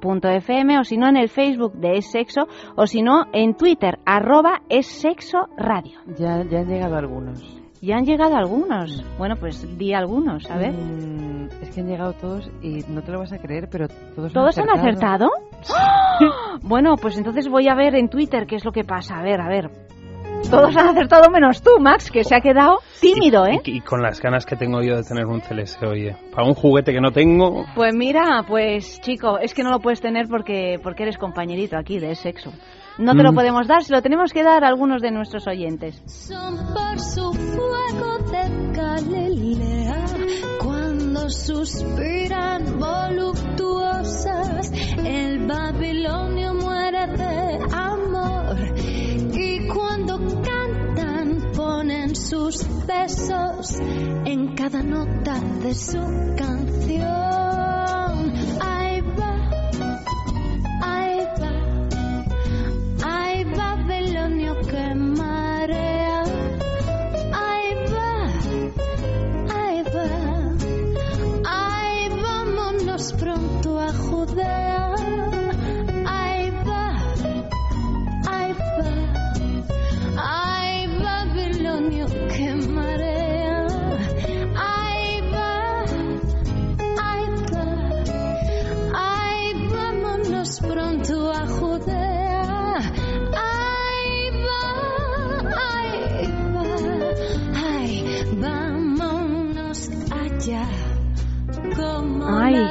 [0.00, 3.54] punto fm, o si no en el Facebook de Es Sexo o si no en
[3.54, 5.67] Twitter arroba es sexo radio.
[6.18, 7.42] Ya, ya han llegado algunos.
[7.80, 9.04] Ya han llegado algunos.
[9.18, 10.72] Bueno, pues di algunos, a ver.
[10.72, 14.32] Mm, es que han llegado todos y no te lo vas a creer, pero todos,
[14.32, 15.28] ¿Todos han acertado.
[15.28, 15.74] acertado?
[15.76, 16.18] ¡Ah!
[16.62, 19.18] Bueno, pues entonces voy a ver en Twitter qué es lo que pasa.
[19.18, 19.70] A ver, a ver.
[20.50, 23.60] Todos han acertado menos tú, Max, que se ha quedado tímido, ¿eh?
[23.64, 26.16] Y, y con las ganas que tengo yo de tener un CLS, oye.
[26.34, 30.00] Para un juguete que no tengo, Pues mira, pues chico, es que no lo puedes
[30.00, 32.52] tener porque, porque eres compañerito aquí de sexo.
[32.98, 33.34] No te lo Mm.
[33.36, 36.02] podemos dar, se lo tenemos que dar a algunos de nuestros oyentes.
[36.06, 40.04] Son por su fuego de Galilea
[40.62, 44.72] cuando suspiran voluptuosas
[45.04, 48.56] el Babilonio muere de amor
[49.32, 56.00] y cuando cantan ponen sus besos en cada nota de su
[56.36, 57.47] canción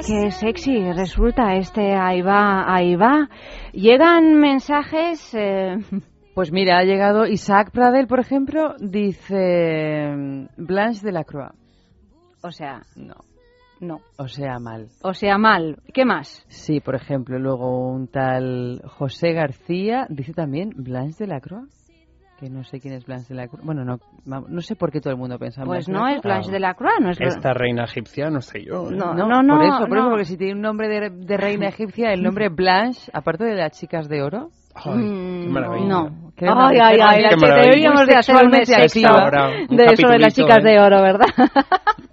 [0.08, 3.30] qué sexy resulta este ahí va, ahí va.
[3.74, 5.34] Llegan mensajes...
[5.34, 5.78] eh,
[6.34, 11.52] Pues mira, ha llegado Isaac Pradel, por ejemplo, dice Blanche de la Croix.
[12.44, 13.16] O sea, No,
[13.80, 14.02] no.
[14.20, 14.88] o sea, mal.
[15.02, 15.80] O sea, mal.
[15.96, 16.46] ¿Qué más?
[16.48, 21.68] Sí, por ejemplo, luego un tal José García dice también Blanche de la Croix.
[22.40, 23.66] Que no sé quién es Blanche de la Croix.
[23.66, 25.98] Bueno, no, vamos, no sé por qué todo el mundo piensa en Pues Blanche de
[26.12, 26.22] no es.
[26.22, 27.20] Blanche de la Croix, no es...
[27.20, 28.90] esta reina egipcia, no sé yo.
[28.92, 28.96] ¿eh?
[28.96, 31.38] No, No, no, no, por eso, por eso, porque si tiene un nombre de, de
[31.38, 34.50] reina egipcia, el nombre Blanche, aparte de las chicas de oro.
[34.76, 35.88] Ay, Mm, qué maravilla.
[35.88, 36.10] No.
[36.36, 37.62] Qué Ay, ay, ay, maravilla.
[37.64, 40.68] deberíamos de hacer un un de eso de las chicas ¿eh?
[40.70, 41.26] de oro, ¿verdad?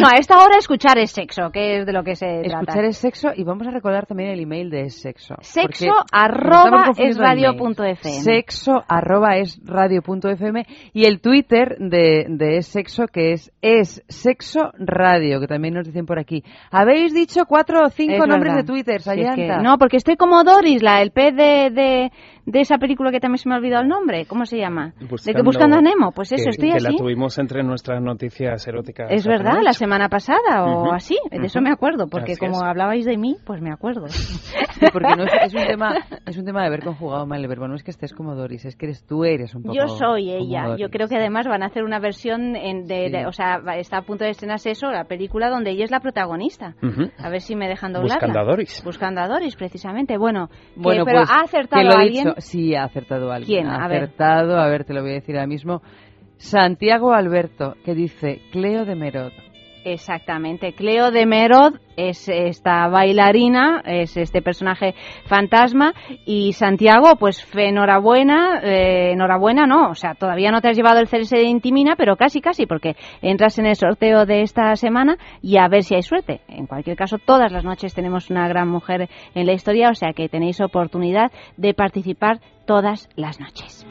[0.00, 2.86] no, a esta hora escuchar es sexo, que es de lo que se Escuchar trata.
[2.86, 5.34] es sexo y vamos a recordar también el email de es sexo.
[5.40, 7.58] Sexo arroba es radio emails.
[7.62, 8.20] punto fm.
[8.22, 13.52] Sexo arroba es radio punto fm y el Twitter de, de es sexo que es
[13.62, 16.42] es sexo radio que también nos dicen por aquí.
[16.70, 18.56] Habéis dicho cuatro o cinco Es nombres verdad.
[18.66, 22.12] de Twitter, Sí, es que- no, porque estoy como Doris, la, el pez de, de,
[22.46, 24.26] de esa película que también se me ha olvidado el nombre.
[24.26, 24.92] ¿Cómo se llama?
[24.98, 26.12] de que buscando a Nemo.
[26.12, 26.84] Pues eso, que, estoy que así.
[26.92, 29.08] la tuvimos entre nuestras noticias eróticas.
[29.10, 33.04] Es hace verdad, la semana pasada o así, de eso me acuerdo, porque como hablabais
[33.04, 34.06] de mí, pues me acuerdo.
[34.78, 35.92] Sí, porque no es, es un tema
[36.26, 37.66] es un tema de haber conjugado mal el verbo.
[37.66, 39.74] No es que estés como Doris, es que eres tú eres un poco.
[39.74, 40.76] Yo soy ella.
[40.76, 44.02] Yo creo que además van a hacer una versión en de, o sea, está a
[44.02, 46.74] punto de estrenarse eso, la película donde ella es la protagonista.
[47.18, 48.14] A ver si me dejan doblarla.
[48.14, 48.82] Buscando a Doris.
[48.84, 50.16] Buscando a Doris, precisamente.
[50.16, 52.24] Bueno, que- Bueno, pero pues, ha que acertado lo he alguien.
[52.26, 52.34] dicho.
[52.38, 53.62] Sí, ha acertado alguien.
[53.64, 53.66] ¿Quién?
[53.72, 54.04] Ha A ver.
[54.04, 55.82] acertado, a ver, te lo voy a decir ahora mismo.
[56.38, 59.32] Santiago Alberto, que dice Cleo de Merod.
[59.84, 60.72] Exactamente.
[60.72, 64.94] Cleo de Merod es esta bailarina, es este personaje
[65.26, 65.94] fantasma.
[66.26, 71.08] Y Santiago, pues enhorabuena, eh, enhorabuena no, o sea, todavía no te has llevado el
[71.08, 75.58] CS de Intimina, pero casi, casi, porque entras en el sorteo de esta semana y
[75.58, 76.40] a ver si hay suerte.
[76.48, 80.12] En cualquier caso, todas las noches tenemos una gran mujer en la historia, o sea
[80.12, 83.86] que tenéis oportunidad de participar todas las noches.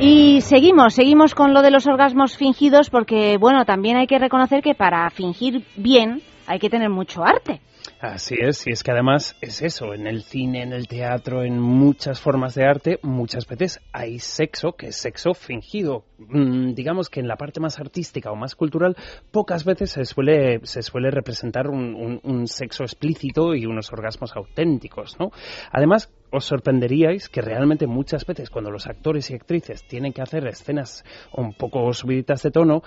[0.00, 4.62] Y seguimos, seguimos con lo de los orgasmos fingidos porque, bueno, también hay que reconocer
[4.62, 7.60] que para fingir bien hay que tener mucho arte.
[8.00, 11.58] Así es, y es que además es eso, en el cine, en el teatro, en
[11.58, 16.04] muchas formas de arte, muchas veces hay sexo que es sexo fingido.
[16.18, 18.96] Mm, digamos que en la parte más artística o más cultural,
[19.30, 24.34] pocas veces se suele, se suele representar un, un- un sexo explícito y unos orgasmos
[24.36, 25.30] auténticos, ¿no?
[25.70, 30.46] Además, os sorprenderíais que realmente muchas veces cuando los actores y actrices tienen que hacer
[30.46, 32.82] escenas un poco subiditas de tono,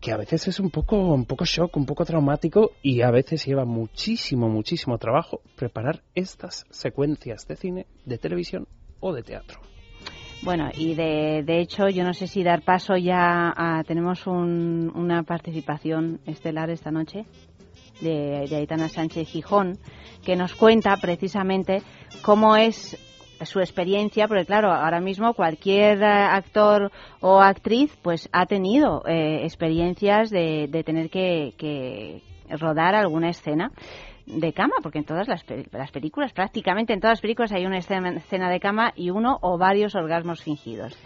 [0.00, 3.44] que a veces es un poco, un poco shock, un poco traumático y a veces
[3.44, 8.66] lleva muchísimo, muchísimo trabajo preparar estas secuencias de cine, de televisión
[9.00, 9.60] o de teatro.
[10.44, 13.84] Bueno, y de, de hecho, yo no sé si dar paso ya a...
[13.84, 17.26] Tenemos un- una participación estelar esta noche
[18.02, 19.78] de, Aitana Sánchez Gijón,
[20.24, 21.82] que nos cuenta precisamente
[22.22, 22.98] cómo es
[23.44, 29.40] su experiencia, porque claro, ahora mismo cualquier eh, actor o actriz pues ha tenido eh,
[29.42, 33.72] experiencias de, de tener que, que rodar alguna escena
[34.26, 37.78] de cama, porque en todas las, las películas, prácticamente en todas las películas hay una
[37.78, 40.96] escena de cama y uno o varios orgasmos fingidos.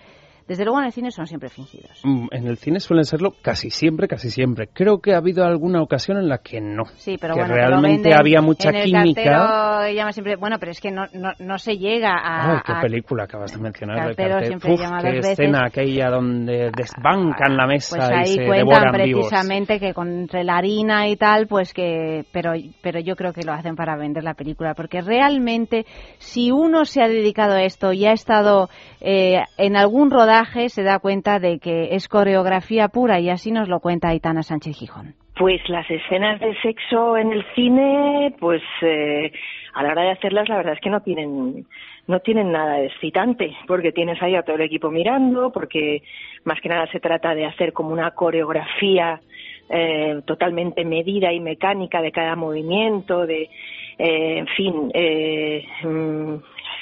[0.46, 2.00] Desde luego en el cine son siempre fingidos.
[2.04, 4.68] Mm, En el cine suelen serlo casi siempre, casi siempre.
[4.72, 6.84] Creo que ha habido alguna ocasión en la que no.
[6.96, 9.22] Sí, pero que bueno, realmente venden había mucha en el química.
[9.24, 12.52] cartero llama siempre, bueno, pero es que no, no, no se llega a...
[12.52, 13.96] Ay, qué a- película acabas de mencionar.
[13.98, 14.46] el Cartero cartel.
[14.48, 15.30] siempre Uf, llama qué veces.
[15.32, 19.26] escena aquella donde desbancan la mesa Pues y ahí se cuentan devoran vivos.
[19.28, 23.52] precisamente que con la harina y tal, pues que, pero, pero yo creo que lo
[23.52, 25.86] hacen para vender la película, porque realmente
[26.18, 28.68] si uno se ha dedicado a esto y ha estado
[29.00, 33.68] eh, en algún rodaje, se da cuenta de que es coreografía pura y así nos
[33.68, 35.14] lo cuenta Aitana Sánchez Gijón.
[35.38, 39.32] Pues las escenas de sexo en el cine, pues eh,
[39.74, 41.66] a la hora de hacerlas, la verdad es que no tienen
[42.08, 46.02] no tienen nada de excitante, porque tienes ahí a todo el equipo mirando, porque
[46.44, 49.20] más que nada se trata de hacer como una coreografía
[49.68, 53.50] eh, totalmente medida y mecánica de cada movimiento, de,
[53.98, 56.34] eh, en fin, eh, mm,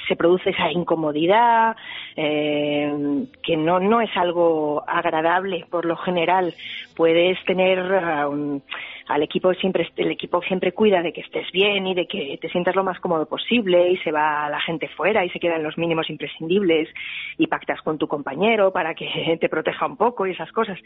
[0.07, 1.75] se produce esa incomodidad
[2.15, 5.65] eh, que no no es algo agradable.
[5.69, 6.55] Por lo general
[6.95, 8.63] puedes tener a un-
[9.07, 12.49] al equipo siempre el equipo siempre cuida de que estés bien y de que te
[12.49, 15.77] sientas lo más cómodo posible y se va la gente fuera y se quedan los
[15.77, 16.89] mínimos imprescindibles
[17.37, 20.79] y pactas con tu compañero para que te proteja un poco y esas cosas.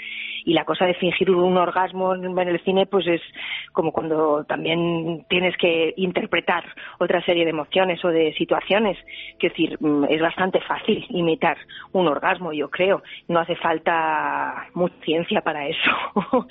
[0.46, 3.22] Y la cosa de fingir un orgasmo en el cine pues es
[3.72, 6.66] como cuando también tienes que interpretar
[7.00, 8.98] otra serie de emociones o de situaciones.
[9.40, 11.58] Que decir mm, es bastante fácil imitar
[11.94, 13.02] un orgasmo yo creo.
[13.28, 15.92] No hace falta mucha ciencia para eso.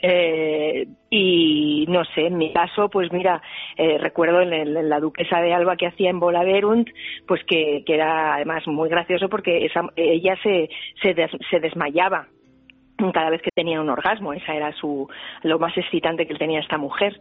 [0.00, 3.40] Eh, y no sé en mi caso pues mira
[3.76, 6.88] eh, recuerdo en, el- la duquesa de Alba que hacía en Volaverunt
[7.26, 10.68] pues que, que era además muy gracioso porque esa- ella se,
[11.02, 11.14] se,
[11.50, 12.28] se desmayaba
[13.12, 15.08] cada vez que tenía un orgasmo, esa era su
[15.42, 17.18] lo más excitante que tenía esta mujer.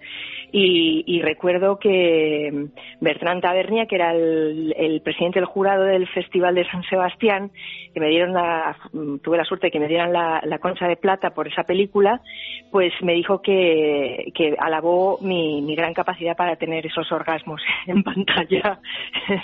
[0.51, 2.67] Y, y recuerdo que
[2.99, 7.51] Bertrand Tavernia, que era el, el presidente del jurado del Festival de San Sebastián,
[7.93, 8.75] que me dieron la,
[9.21, 12.21] tuve la suerte de que me dieran la, la concha de plata por esa película,
[12.71, 18.03] pues me dijo que, que alabó mi, mi gran capacidad para tener esos orgasmos en
[18.03, 18.79] pantalla.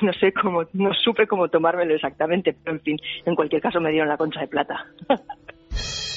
[0.01, 3.91] No sé cómo, no supe cómo tomármelo exactamente, pero en fin, en cualquier caso me
[3.91, 4.85] dieron la concha de plata.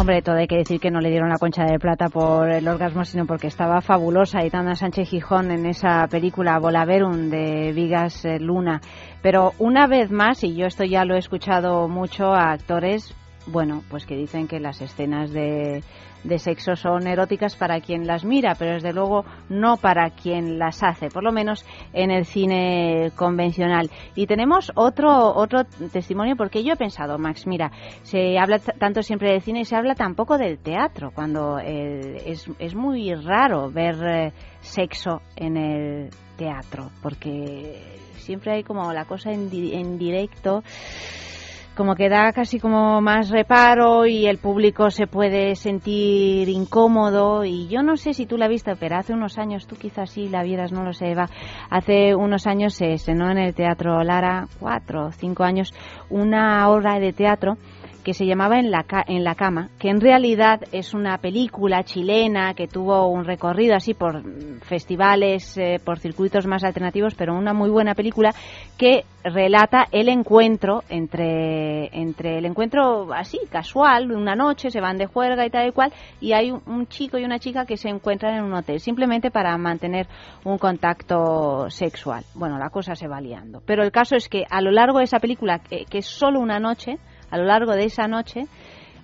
[0.00, 2.68] Hombre, todo hay que decir que no le dieron la concha de plata por el
[2.68, 8.38] orgasmo, sino porque estaba fabulosa Aitana Sánchez Gijón en esa película Volaverum de Vigas eh,
[8.38, 8.80] Luna.
[9.22, 13.12] Pero una vez más, y yo esto ya lo he escuchado mucho a actores,
[13.48, 15.82] bueno, pues que dicen que las escenas de,
[16.28, 20.82] de sexo son eróticas para quien las mira, pero desde luego no para quien las
[20.82, 23.90] hace, por lo menos en el cine convencional.
[24.14, 27.72] Y tenemos otro otro testimonio porque yo he pensado, Max, mira,
[28.02, 32.48] se habla tanto siempre del cine y se habla tampoco del teatro, cuando eh, es,
[32.58, 39.32] es muy raro ver eh, sexo en el teatro, porque siempre hay como la cosa
[39.32, 40.62] en, di- en directo
[41.78, 47.44] como que da casi como más reparo y el público se puede sentir incómodo.
[47.44, 50.10] Y yo no sé si tú la has visto, pero hace unos años, tú quizás
[50.10, 51.28] sí la vieras, no lo sé, Eva,
[51.70, 55.72] hace unos años se estrenó en el Teatro Lara, cuatro o cinco años,
[56.10, 57.58] una obra de teatro
[58.04, 62.54] que se llamaba en la, en la cama, que en realidad es una película chilena
[62.54, 64.22] que tuvo un recorrido así por
[64.62, 68.34] festivales, eh, por circuitos más alternativos, pero una muy buena película
[68.76, 75.06] que relata el encuentro entre, entre el encuentro así, casual, una noche, se van de
[75.06, 78.36] juerga y tal y cual, y hay un, chico y una chica que se encuentran
[78.36, 80.06] en un hotel, simplemente para mantener
[80.44, 82.24] un contacto sexual.
[82.34, 83.62] Bueno, la cosa se va liando.
[83.66, 86.40] Pero el caso es que a lo largo de esa película, que, que es solo
[86.40, 86.98] una noche,
[87.30, 88.44] a lo largo de esa noche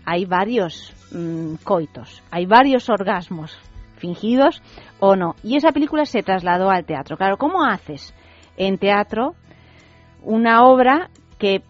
[0.05, 3.57] hay varios mm, coitos, hay varios orgasmos,
[3.97, 4.63] fingidos
[5.01, 5.35] o no.
[5.43, 7.17] Y esa película se trasladó al teatro.
[7.17, 8.15] Claro, ¿cómo haces
[8.57, 9.35] en teatro
[10.23, 11.63] una obra que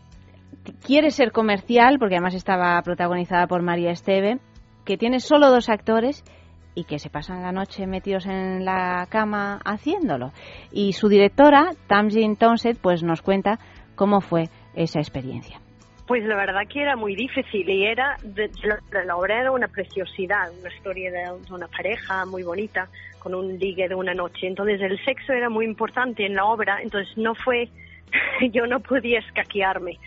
[0.84, 4.38] quiere ser comercial, porque además estaba protagonizada por María Esteve,
[4.84, 6.24] que tiene solo dos actores
[6.74, 10.32] y que se pasan la noche metidos en la cama haciéndolo?
[10.72, 13.58] Y su directora, Tamsin Townsend, pues nos cuenta
[13.94, 15.60] cómo fue esa experiencia.
[16.06, 18.50] Pues la verdad que era muy difícil y era, de,
[19.06, 22.88] la, obra era una preciosidad, una historia de una pareja muy bonita
[23.20, 24.46] con un ligue de una noche.
[24.46, 27.70] Entonces el sexo era muy importante en la obra, entonces no fue,
[28.52, 29.98] yo no podía escaquearme.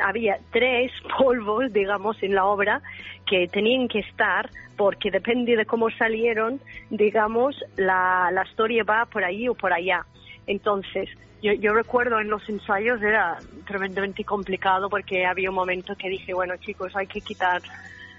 [0.00, 2.80] Había tres polvos, digamos, en la obra
[3.26, 9.24] que tenían que estar porque depende de cómo salieron, digamos, la, la historia va por
[9.24, 10.06] ahí o por allá.
[10.46, 11.08] Entonces,
[11.42, 16.34] yo, yo recuerdo en los ensayos era tremendamente complicado porque había un momento que dije,
[16.34, 17.62] bueno chicos, hay que quitar,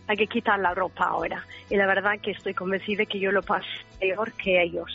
[0.07, 1.45] hay que quitar la ropa ahora.
[1.69, 3.67] Y la verdad que estoy convencida que yo lo pasé
[3.99, 4.89] peor que ellos.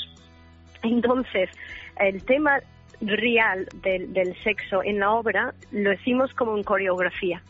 [0.82, 1.50] Entonces,
[1.98, 2.60] el tema
[3.00, 7.42] real del, del sexo en la obra lo hicimos como en coreografía.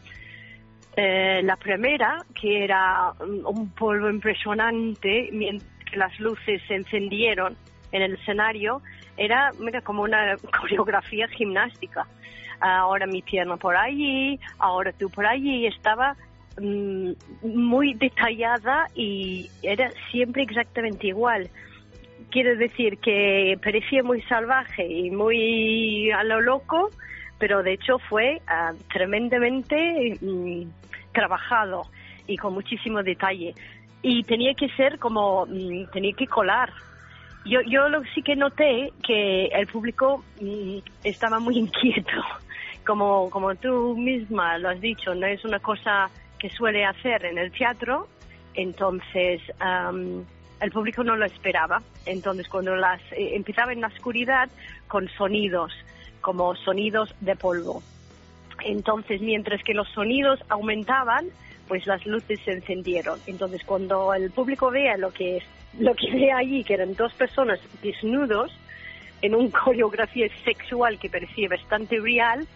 [0.96, 7.56] Eh, la primera, que era un polvo impresionante, mientras las luces se encendieron
[7.92, 8.82] en el escenario,
[9.16, 12.06] era mira, como una coreografía gimnástica.
[12.60, 16.16] Ahora mi pierna por allí, ahora tú por allí, estaba
[16.60, 17.10] mm,
[17.42, 21.50] muy detallada y era siempre exactamente igual.
[22.30, 26.90] Quiero decir que parecía muy salvaje y muy a lo loco,
[27.38, 30.62] pero de hecho fue ah, tremendamente mm,
[31.12, 31.82] trabajado
[32.26, 33.54] y con muchísimo detalle.
[34.02, 36.72] Y tenía que ser como, mm, tenía que colar.
[37.46, 42.22] Yo, yo lo sí que noté que el público mm, estaba muy inquieto.
[42.84, 47.38] Como, como tú misma lo has dicho, no es una cosa que suele hacer en
[47.38, 48.08] el teatro,
[48.54, 50.24] entonces am,
[50.60, 51.82] el público no lo esperaba.
[52.04, 54.48] Entonces cuando las eh, empezaba en la oscuridad
[54.88, 55.72] con sonidos,
[56.20, 57.82] como sonidos de polvo.
[58.64, 61.26] Entonces, mientras que los sonidos aumentaban,
[61.68, 63.20] pues las luces se encendieron.
[63.26, 65.42] Entonces, cuando el público vea lo que
[65.78, 68.52] lo que ve allí, que eran dos personas desnudos,
[69.22, 72.46] en una coreografía sexual que parecía bastante real,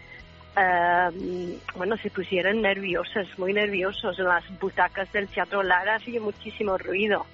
[0.56, 4.18] eh, bueno, se pusieron nerviosas, muy nerviosos.
[4.18, 7.26] Las butacas del Teatro Lara hacía muchísimo ruido.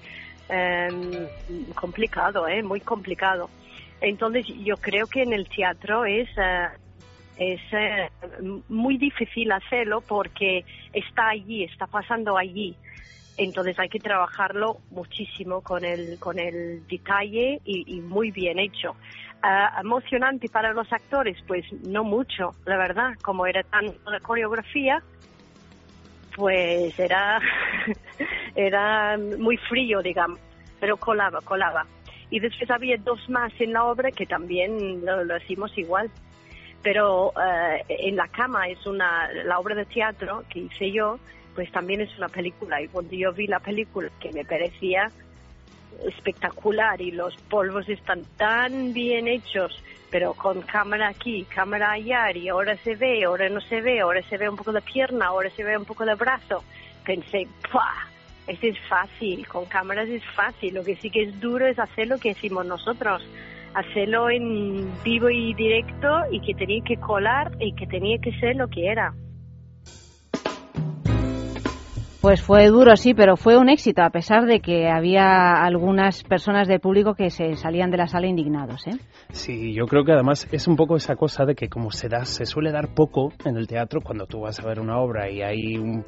[0.49, 1.27] Eh,
[1.75, 2.63] complicado, ¿eh?
[2.63, 3.49] Muy complicado.
[3.99, 6.29] Entonces, yo creo que en el teatro es...
[6.37, 6.67] eh,
[7.37, 8.09] es eh,
[8.67, 12.75] muy difícil hacerlo porque está allí, está pasando allí.
[13.37, 18.95] Entonces hay que trabajarlo muchísimo con el, con el detalle y, muy bien hecho.
[19.43, 25.03] Ah, emocionante para los actores, pues no mucho, la verdad, como era tan la coreografía,
[26.35, 27.39] pues era,
[28.55, 30.39] era muy frío, digamos,
[30.79, 31.85] pero colaba, colaba.
[32.31, 36.09] Y después había dos más en la obra que también lo, hicimos igual
[36.83, 41.19] pero eh, en la cama es una la obra de teatro que hice yo
[41.57, 45.09] pues también es una película y cuando yo vi la película que me parecía
[46.05, 52.47] espectacular y los polvos están tan bien hechos pero con cámara aquí cámara allá y
[52.47, 55.49] ahora se ve ahora no se ve ahora se ve un poco de pierna ahora
[55.49, 56.63] se ve un poco de brazo
[57.03, 57.91] pensé ¡pua!
[58.45, 62.07] Este es fácil, con cámaras es fácil, lo que sí que es duro es hacer
[62.07, 63.27] lo que decimos nosotros,
[63.73, 68.55] hacerlo en vivo y directo y que tenía que colar y que tenía que ser
[68.55, 69.13] lo que era.
[72.21, 76.67] Pues fue duro, sí, pero fue un éxito, a pesar de que había algunas personas
[76.67, 78.87] del público que se salían de la sala indignados.
[78.87, 78.97] ¿eh?
[79.29, 82.25] Sí, yo creo que además es un poco esa cosa de que como se da,
[82.25, 85.43] se suele dar poco en el teatro cuando tú vas a ver una obra y
[85.43, 86.05] hay un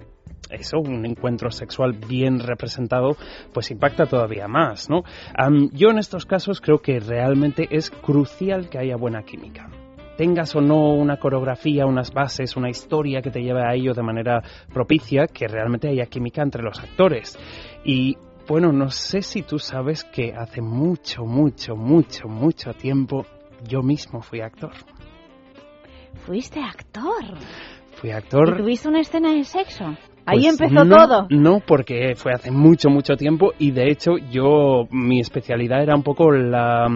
[0.50, 3.16] eso, un encuentro sexual bien representado,
[3.54, 5.04] pues impacta todavía más, ¿no?
[5.36, 9.70] Am, yo en estos casos creo que realmente es crucial que haya buena química
[10.20, 14.04] tengas o no una coreografía, unas bases, una historia que te lleve a ello de
[14.04, 14.44] manera
[14.74, 17.40] propicia, que realmente haya química entre los actores.
[17.86, 23.26] Y bueno, no sé si tú sabes que hace mucho, mucho, mucho, mucho tiempo
[23.66, 24.74] yo mismo fui actor.
[26.26, 27.38] Fuiste actor.
[27.94, 28.56] Fui actor.
[28.56, 29.86] ¿Y tuviste una escena de sexo?
[30.26, 31.28] Ahí Pues empezó no, todo.
[31.30, 36.04] No, porque fue hace mucho, mucho tiempo y de hecho yo, mi especialidad era un
[36.04, 36.90] poco la,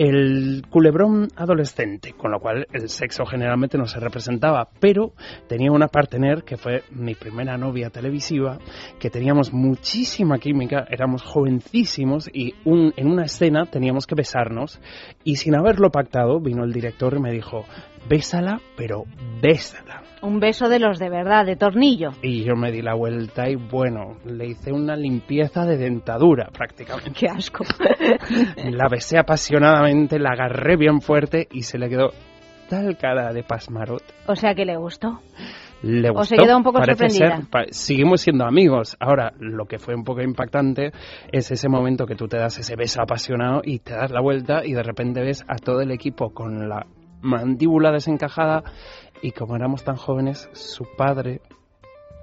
[0.00, 5.12] el culebrón adolescente, con lo cual el sexo generalmente no se representaba, pero
[5.46, 8.56] tenía una partener que fue mi primera novia televisiva,
[8.98, 14.80] que teníamos muchísima química, éramos jovencísimos y un, en una escena teníamos que besarnos
[15.22, 17.66] y sin haberlo pactado vino el director y me dijo,
[18.08, 19.04] bésala, pero
[19.42, 20.09] bésala.
[20.22, 22.10] Un beso de los de verdad, de tornillo.
[22.22, 27.12] Y yo me di la vuelta y bueno, le hice una limpieza de dentadura prácticamente.
[27.18, 27.64] Qué asco.
[28.70, 32.10] La besé apasionadamente, la agarré bien fuerte y se le quedó
[32.68, 34.02] tal cara de pasmarot.
[34.26, 35.20] O sea que le gustó.
[35.82, 37.36] Le O gustó, se quedó un poco parece sorprendida.
[37.38, 37.46] ser.
[37.50, 38.96] Pa- seguimos siendo amigos.
[39.00, 40.92] Ahora, lo que fue un poco impactante
[41.32, 44.64] es ese momento que tú te das ese beso apasionado y te das la vuelta
[44.66, 46.86] y de repente ves a todo el equipo con la
[47.22, 48.62] mandíbula desencajada
[49.22, 51.40] y como éramos tan jóvenes, su padre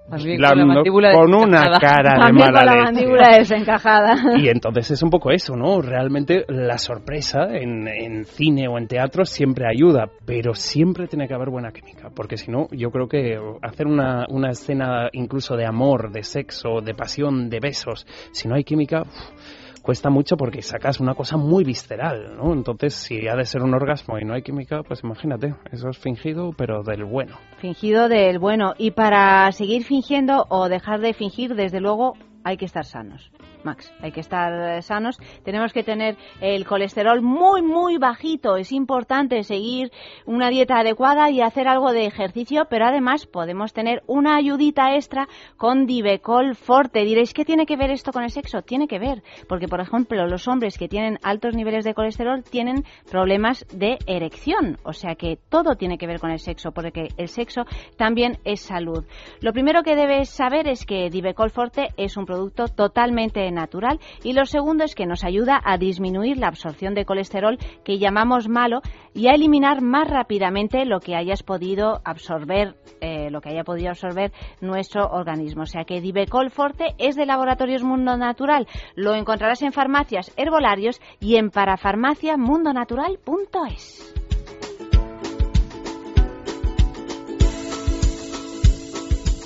[0.09, 2.83] También con la con una cara de mala con la leche.
[2.85, 4.15] mandíbula desencajada.
[4.37, 5.81] Y entonces es un poco eso, ¿no?
[5.81, 11.33] Realmente la sorpresa en, en cine o en teatro siempre ayuda, pero siempre tiene que
[11.33, 15.65] haber buena química, porque si no, yo creo que hacer una, una escena incluso de
[15.65, 19.56] amor, de sexo, de pasión, de besos, si no hay química, uf,
[19.87, 22.51] cuesta mucho porque sacas una cosa muy visceral, ¿no?
[22.51, 25.97] Entonces, si ha de ser un orgasmo y no hay química, pues imagínate, eso es
[25.97, 27.37] fingido, pero del bueno.
[27.59, 28.73] Fingido del bueno.
[28.77, 33.31] Y para seguir fingiendo o dejar de fingir, desde luego, hay que estar sanos.
[33.67, 35.19] Max, hay que estar eh, sanos.
[35.43, 38.55] Tenemos que tener el colesterol muy, muy bajito.
[38.55, 39.91] Es importante seguir
[40.25, 45.27] una dieta adecuada y hacer algo de ejercicio, pero además podemos tener una ayudita extra
[45.57, 47.03] con Divecol Forte.
[47.03, 48.61] Diréis, ¿qué tiene que ver esto con el sexo?
[48.61, 52.85] Tiene que ver, porque por ejemplo, los hombres que tienen altos niveles de colesterol tienen
[53.11, 54.77] problemas de erección.
[54.83, 57.65] O sea que todo tiene que ver con el sexo, porque el sexo
[57.97, 59.03] también es salud.
[59.41, 64.31] Lo primero que debes saber es que Divecol Forte es un producto totalmente natural y
[64.31, 68.81] lo segundo es que nos ayuda a disminuir la absorción de colesterol que llamamos malo
[69.13, 73.89] y a eliminar más rápidamente lo que hayas podido absorber, eh, lo que haya podido
[73.89, 74.31] absorber
[74.61, 75.63] nuestro organismo.
[75.63, 78.67] O sea que Divecol Forte es de Laboratorios Mundo Natural.
[78.95, 84.26] Lo encontrarás en farmacias, herbolarios y en parafarmaciamundonatural.es.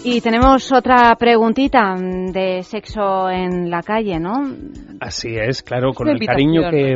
[0.03, 4.33] Y tenemos otra preguntita mm, de sexo en la calle, ¿no?
[4.99, 6.95] Así es, claro, con el cariño que...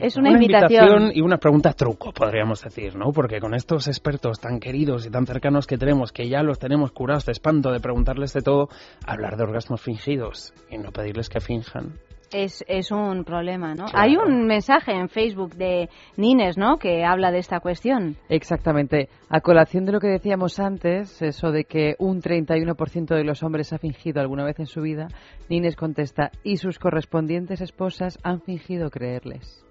[0.00, 1.12] Es una invitación.
[1.14, 3.10] y una pregunta truco, podríamos decir, ¿no?
[3.10, 6.92] Porque con estos expertos tan queridos y tan cercanos que tenemos, que ya los tenemos
[6.92, 8.68] curados de espanto de preguntarles de todo,
[9.06, 11.94] hablar de orgasmos fingidos y no pedirles que finjan.
[12.32, 13.86] Es, es un problema, ¿no?
[13.94, 16.78] Hay un mensaje en Facebook de Nines, ¿no?
[16.78, 18.16] Que habla de esta cuestión.
[18.28, 19.08] Exactamente.
[19.28, 23.72] A colación de lo que decíamos antes, eso de que un 31% de los hombres
[23.72, 25.08] ha fingido alguna vez en su vida,
[25.48, 29.64] Nines contesta, y sus correspondientes esposas han fingido creerles.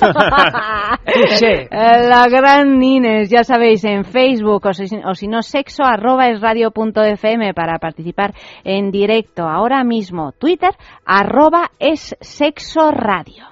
[1.70, 6.40] La gran Nines, ya sabéis, en Facebook o si, o si no, sexo arroba es
[6.40, 8.34] radio punto fm para participar
[8.64, 9.44] en directo.
[9.44, 10.70] Ahora mismo, Twitter
[11.04, 13.46] arroba es sexo radio.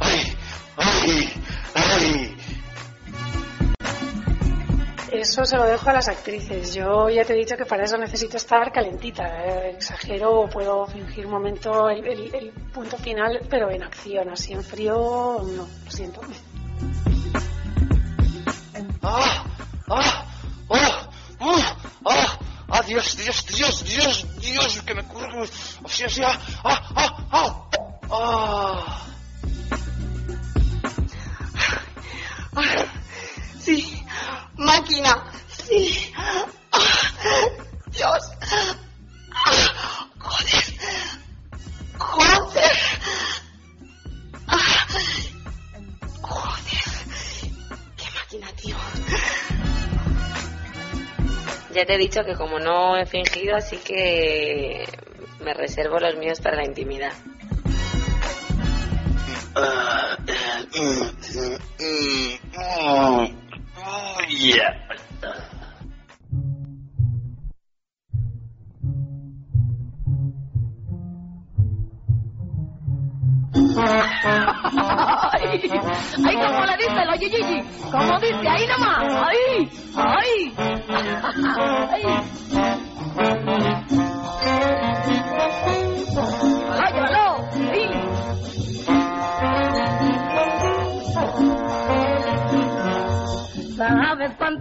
[0.00, 0.34] ¡Ay!
[1.74, 2.33] ¡Ay!
[5.14, 6.74] Eso se lo dejo a las actrices.
[6.74, 9.24] Yo ya te he dicho que para eso necesito estar calentita.
[9.44, 14.28] Eh, exagero o puedo fingir un momento el, el- el punto final, pero en acción.
[14.30, 14.94] Así en frío,
[15.42, 16.20] no, lo siento.
[19.02, 19.44] ¡Ah!
[19.88, 20.24] ¡Ah!
[20.68, 20.76] ¡Oh!
[21.40, 21.60] ¡Oh!
[22.06, 22.38] ¡Ah!
[22.68, 22.82] ¡Ah!
[22.86, 24.82] ¡Dios, Dios, Dios, Dios, Dios!
[24.82, 25.42] ¡Que me curro!
[25.42, 26.28] ¡O sea, o sea!
[26.64, 26.82] ¡Ah!
[26.96, 27.26] ¡Ah!
[27.30, 27.68] ¡Ah!
[28.10, 29.00] ¡Ah!
[32.56, 32.86] Ah,
[33.64, 34.04] Sí.
[34.56, 35.24] Máquina.
[35.48, 36.12] Sí.
[36.16, 36.44] Ah,
[37.92, 38.30] Dios.
[40.18, 40.64] Joder.
[41.98, 42.76] Joder.
[46.20, 46.84] Joder.
[47.96, 48.76] Qué máquina, tío.
[51.74, 54.84] Ya te he dicho que como no he fingido, así que
[55.40, 57.12] me reservo los míos para la intimidad.
[59.56, 61.02] Ah, eh, mm,
[61.38, 63.43] mm, mm,
[64.28, 64.74] yeah.
[73.76, 75.68] ¡Ay!
[76.24, 77.60] ¡Ay, cómo le dice lo Gigi!
[77.90, 79.02] ¿Cómo dice ahí nomás?
[79.26, 79.68] ¡Ay!
[79.96, 80.54] ¡Ay!
[81.90, 82.04] ¡Ay!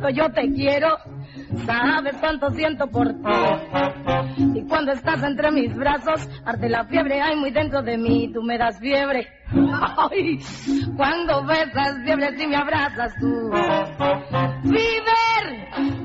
[0.10, 0.98] Yo te quiero,
[1.66, 3.30] sabes cuánto siento por ti.
[4.56, 8.42] Y cuando estás entre mis brazos, arde la fiebre, hay muy dentro de mí, tú
[8.42, 9.28] me das fiebre.
[9.52, 10.40] Ay,
[10.96, 13.52] cuando besas fiebre, si me abrazas tú.
[14.64, 15.23] Fever,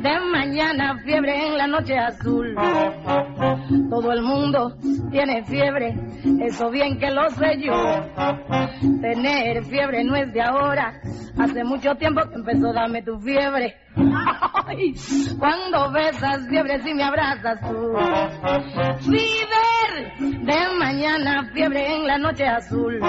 [0.02, 2.54] de mañana fiebre en la noche azul.
[3.90, 4.76] Todo el mundo
[5.10, 5.94] tiene fiebre,
[6.40, 7.72] eso bien que lo sé yo.
[9.00, 11.00] Tener fiebre no es de ahora,
[11.38, 13.76] hace mucho tiempo que empezó, dame tu fiebre.
[15.38, 17.92] Cuando besas fiebre si me abrazas tú.
[19.00, 23.00] Fever, de mañana fiebre en la noche azul.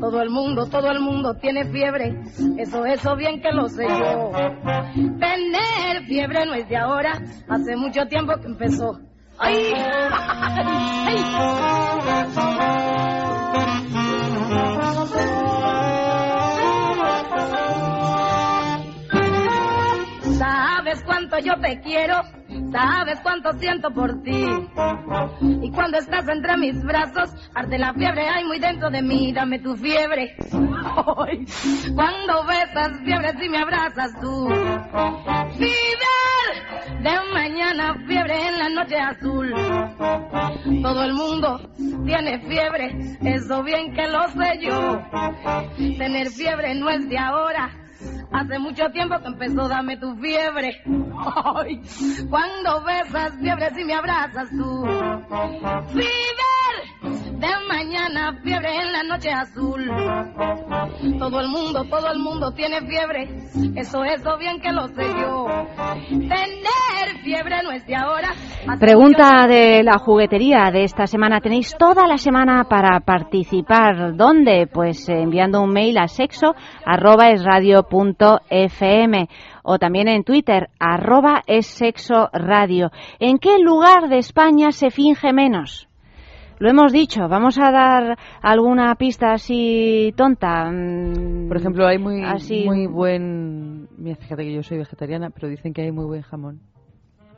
[0.00, 2.20] Todo el mundo, todo el mundo tiene fiebre,
[2.58, 4.32] eso, eso bien que lo sé yo.
[4.94, 5.53] Tener
[6.06, 9.00] fiebre no es de ahora, hace mucho tiempo que empezó.
[9.38, 9.74] ¡Ay!
[20.38, 22.22] Sabes cuánto yo te quiero,
[22.74, 24.46] sabes cuánto siento por ti.
[25.62, 29.60] Y cuando estás entre mis brazos, arde la fiebre, hay muy dentro de mí, dame
[29.60, 30.36] tu fiebre.
[31.94, 34.48] Cuando besas fiebre, si me abrazas tú.
[35.56, 39.52] Fever, de mañana fiebre en la noche azul.
[40.82, 41.60] Todo el mundo
[42.04, 45.00] tiene fiebre, eso bien que lo sé yo.
[45.96, 47.83] Tener fiebre no es de ahora.
[48.32, 50.82] Hace mucho tiempo que empezó, dame tu fiebre.
[51.44, 51.80] Ay,
[52.28, 54.84] cuando besas fiebre si me abrazas tú.
[55.92, 59.86] Fever, de mañana fiebre en la noche azul.
[61.18, 63.28] Todo el mundo, todo el mundo tiene fiebre.
[63.76, 65.46] Eso, eso bien que lo sé yo.
[66.08, 68.30] Tener fiebre no es de ahora.
[68.78, 71.40] Pregunta de la juguetería de esta semana.
[71.40, 74.16] Tenéis toda la semana para participar.
[74.16, 74.66] ¿Dónde?
[74.66, 79.28] Pues eh, enviando un mail a sexo arroba es radio punto fm
[79.62, 82.90] o también en Twitter arroba es sexo radio.
[83.20, 85.88] ¿En qué lugar de España se finge menos?
[86.58, 90.64] Lo hemos dicho, vamos a dar alguna pista así tonta.
[90.72, 93.88] mm, Por ejemplo, hay muy, así- muy buen...
[93.96, 96.58] Mira, fíjate que yo soy vegetariana, pero dicen que hay muy buen jamón.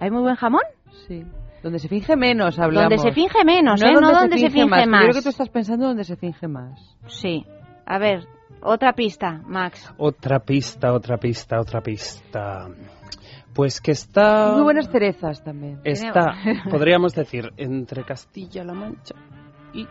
[0.00, 0.62] ¿Hay muy buen jamón?
[1.06, 1.22] Sí.
[1.62, 2.88] Donde se finge menos, hablamos.
[2.90, 3.92] Donde se finge menos, ¿eh?
[3.92, 5.02] No donde se finge más.
[5.02, 6.96] Yo creo que tú estás pensando donde se finge más.
[7.08, 7.44] Sí.
[7.84, 8.24] A ver,
[8.60, 9.92] otra pista, Max.
[9.98, 12.68] Otra pista, otra pista, otra pista.
[13.54, 14.52] Pues que está...
[14.52, 15.80] Muy buenas cerezas también.
[15.84, 16.34] Está,
[16.70, 19.14] podríamos decir, entre Castilla-La Mancha
[19.72, 19.86] y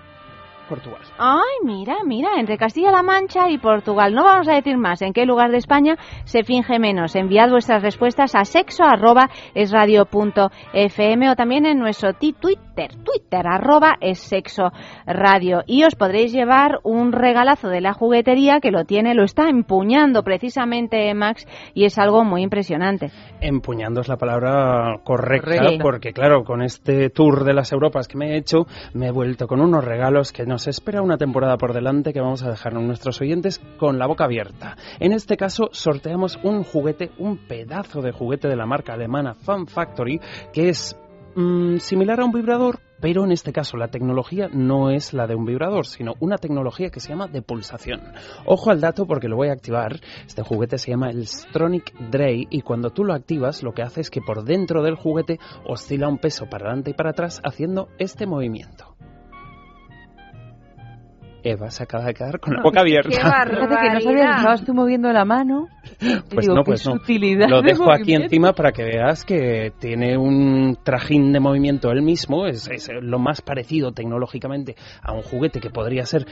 [0.66, 1.02] Portugal.
[1.18, 4.14] Ay, mira, mira, entre Castilla-La Mancha y Portugal.
[4.14, 5.96] No vamos a decir más en qué lugar de España
[6.26, 7.16] se finge menos.
[7.16, 12.92] Enviad vuestras respuestas a sexo arroba es radio punto fm o también en nuestro Twitter,
[13.04, 14.72] Twitter arroba es sexo
[15.06, 15.64] radio.
[15.66, 20.24] Y os podréis llevar un regalazo de la juguetería que lo tiene, lo está empuñando
[20.24, 23.12] precisamente Max y es algo muy impresionante.
[23.42, 25.84] Empuñando es la palabra correcta, Correcta.
[25.84, 29.48] porque claro, con este tour de las Europas que me he hecho, me he vuelto
[29.48, 32.80] con unos regalos que nos espera una temporada por delante que vamos a dejar a
[32.80, 34.78] nuestros oyentes con la boca abierta.
[35.02, 39.68] En este caso, sorteamos un juguete, un pedazo de juguete de la marca alemana Fun
[39.68, 40.22] Factory,
[40.54, 40.98] que es
[41.36, 45.36] mm, similar a un vibrador, pero en este caso la tecnología no es la de
[45.36, 48.00] un vibrador, sino una tecnología que se llama de pulsación.
[48.46, 50.00] Ojo al dato porque lo voy a activar.
[50.26, 54.00] Este juguete se llama el Stronic Dray y cuando tú lo activas lo que hace
[54.00, 57.90] es que por dentro del juguete oscila un peso para adelante y para atrás haciendo
[57.98, 58.96] este movimiento.
[61.46, 63.10] Eva se acaba de quedar con la boca abierta.
[63.10, 65.68] Fíjate que no sabía estabas tú moviendo la mano.
[66.00, 66.94] Pues digo, no, qué pues no.
[66.94, 71.92] sutilidad Lo de dejo aquí encima para que veas que tiene un trajín de movimiento
[71.92, 72.48] él mismo.
[72.48, 76.26] Es, es lo más parecido tecnológicamente a un juguete que podría ser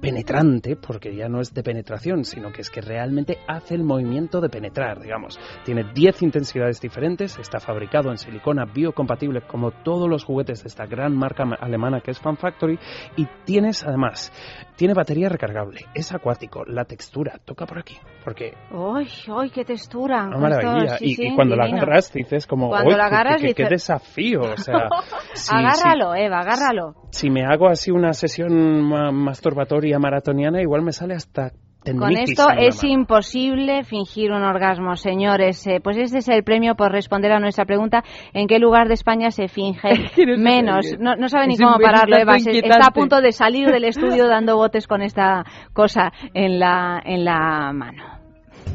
[0.00, 4.40] penetrante, porque ya no es de penetración, sino que es que realmente hace el movimiento
[4.40, 5.38] de penetrar, digamos.
[5.64, 10.86] Tiene 10 intensidades diferentes, está fabricado en silicona biocompatible como todos los juguetes de esta
[10.86, 12.78] gran marca ma- alemana que es Fan Factory
[13.16, 14.32] y tienes además,
[14.78, 20.24] tiene batería recargable, es acuático, la textura, toca por aquí, porque ¡Ay, ay, qué textura!
[20.28, 20.96] Una maravilla.
[20.98, 21.82] Sí, y, sí, y cuando la divino.
[21.82, 24.40] agarras dices como, Cuando "Uy, la qué- agarras qué, qué dices- desafío.
[24.42, 24.88] O sea,
[25.34, 26.94] sí, agárralo, Eva, agárralo.
[27.10, 27.26] sí.
[27.26, 31.50] si me hago así una sesión ma- masturbatoria maratoniana, igual me sale hasta
[31.84, 35.66] Con esto es imposible fingir un orgasmo, señores.
[35.66, 38.02] Eh, pues este es el premio por responder a nuestra pregunta:
[38.32, 39.88] ¿en qué lugar de España se finge
[40.38, 40.86] menos?
[40.98, 42.36] No, no sabe ni Es cómo pararlo, Eva.
[42.36, 47.24] Está a punto de salir del estudio dando botes con esta cosa en la, en
[47.24, 48.18] la mano.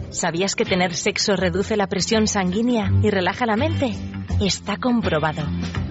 [0.10, 3.94] ¿Sabías que tener sexo reduce la presión sanguínea y relaja la mente?
[4.40, 5.44] Está comprobado.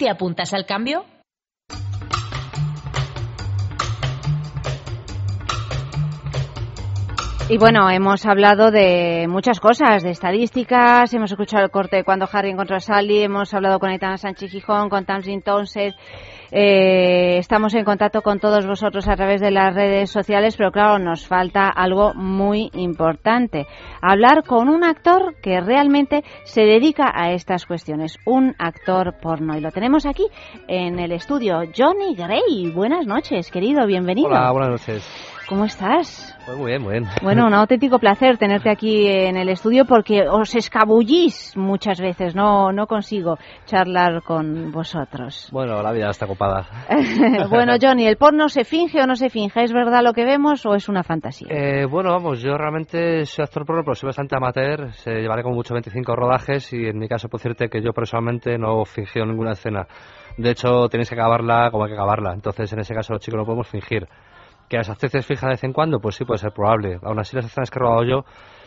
[0.00, 1.04] ¿te apuntas al cambio?
[7.50, 12.48] Y bueno, hemos hablado de muchas cosas, de estadísticas, hemos escuchado el corte cuando Harry
[12.48, 15.94] encontró a Sally, hemos hablado con Aitana Sánchez Gijón, con Tamsin Townsend,
[16.52, 20.98] eh, estamos en contacto con todos vosotros a través de las redes sociales, pero claro,
[20.98, 23.66] nos falta algo muy importante,
[24.02, 29.56] hablar con un actor que realmente se dedica a estas cuestiones, un actor porno.
[29.56, 30.26] Y lo tenemos aquí
[30.68, 32.72] en el estudio, Johnny Gray.
[32.74, 34.28] Buenas noches, querido, bienvenido.
[34.28, 35.29] Hola, buenas noches.
[35.50, 36.38] ¿Cómo estás?
[36.46, 37.06] Pues muy bien, muy bien.
[37.24, 42.70] Bueno, un auténtico placer tenerte aquí en el estudio porque os escabullís muchas veces, no,
[42.70, 45.48] no consigo charlar con vosotros.
[45.50, 46.68] Bueno, la vida está ocupada.
[47.50, 49.64] bueno, Johnny, ¿el porno se finge o no se finge?
[49.64, 51.48] ¿Es verdad lo que vemos o es una fantasía?
[51.50, 54.92] Eh, bueno, vamos, yo realmente soy actor porno, pero soy bastante amateur.
[54.92, 58.56] Se llevaré como mucho 25 rodajes y en mi caso puedo decirte que yo personalmente
[58.56, 59.88] no fingido ninguna escena.
[60.36, 62.34] De hecho, tenéis que acabarla como hay que acabarla.
[62.34, 64.06] Entonces, en ese caso, los chicos no podemos fingir.
[64.70, 65.98] ¿Que las actrices fijan de vez en cuando?
[65.98, 67.00] Pues sí, puede ser probable.
[67.02, 68.24] Aún así, las escenas que he rodado yo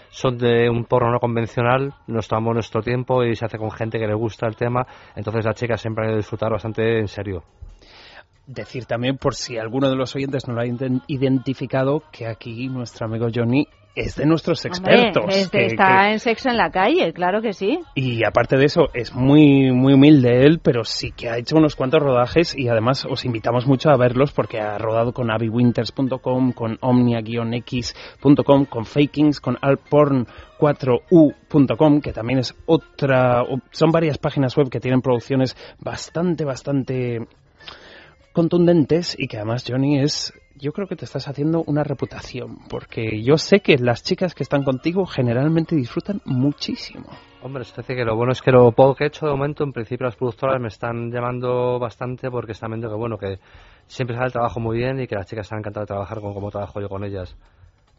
[0.10, 3.98] son de un porno no convencional, nos tomamos nuestro tiempo y se hace con gente
[3.98, 4.86] que le gusta el tema,
[5.16, 7.44] entonces las chicas siempre han ido a disfrutar bastante en serio.
[8.46, 12.68] Decir también, por si alguno de los oyentes no lo ha ident- identificado, que aquí
[12.68, 13.66] nuestro amigo Johnny
[13.96, 15.22] es de nuestros expertos.
[15.24, 17.80] Hombre, este que- está que- en sexo en la calle, claro que sí.
[17.96, 21.76] Y aparte de eso, es muy, muy humilde él, pero sí que ha hecho unos
[21.76, 26.78] cuantos rodajes y además os invitamos mucho a verlos porque ha rodado con abywinters.com, con
[26.82, 35.02] omnia-x.com, con fakings, con alporn4u.com, que también es otra, son varias páginas web que tienen
[35.02, 37.20] producciones bastante, bastante
[38.34, 43.24] contundentes y que además Johnny es yo creo que te estás haciendo una reputación porque
[43.24, 47.10] yo sé que las chicas que están contigo generalmente disfrutan muchísimo
[47.46, 49.66] Hombre, es decir, que lo bueno es que lo poco que he hecho de momento,
[49.66, 53.38] en principio las productoras me están llamando bastante porque están viendo que, bueno, que
[53.86, 56.34] siempre sale el trabajo muy bien y que las chicas están encantadas de trabajar con
[56.34, 57.36] como trabajo yo con ellas.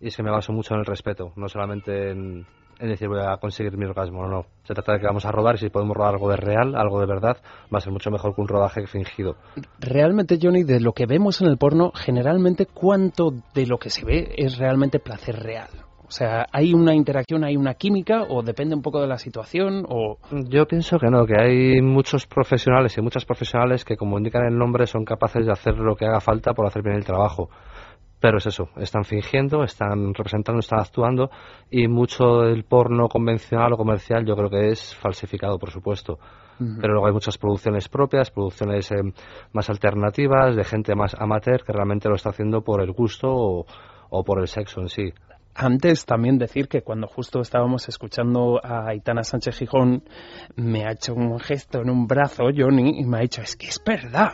[0.01, 2.47] Y es que me baso mucho en el respeto, no solamente en,
[2.79, 4.47] en decir voy a conseguir mi orgasmo, no, no.
[4.65, 7.01] Se trata de que vamos a rodar y si podemos rodar algo de real, algo
[7.01, 7.37] de verdad,
[7.73, 9.37] va a ser mucho mejor que un rodaje fingido.
[9.79, 14.05] realmente Johnny de lo que vemos en el porno generalmente cuánto de lo que se
[14.05, 15.69] ve es realmente placer real
[16.07, 19.85] o sea hay una interacción hay una química o depende un poco de la situación
[19.89, 24.45] o Yo pienso que no, que hay muchos profesionales y muchas profesionales que, como indican
[24.47, 27.49] el nombre, son capaces de hacer lo que haga falta por hacer bien el trabajo.
[28.25, 31.29] Pero es eso, están fingiendo, están representando, están actuando
[31.71, 36.19] y mucho del porno convencional o comercial yo creo que es falsificado, por supuesto.
[36.59, 39.13] Pero luego hay muchas producciones propias, producciones eh,
[39.53, 43.67] más alternativas, de gente más amateur que realmente lo está haciendo por el gusto o,
[44.09, 45.13] o por el sexo en sí.
[45.55, 50.03] Antes también decir que cuando justo estábamos escuchando a Aitana Sánchez Gijón,
[50.57, 53.67] me ha hecho un gesto en un brazo, Johnny, y me ha dicho, es que
[53.67, 54.33] es verdad.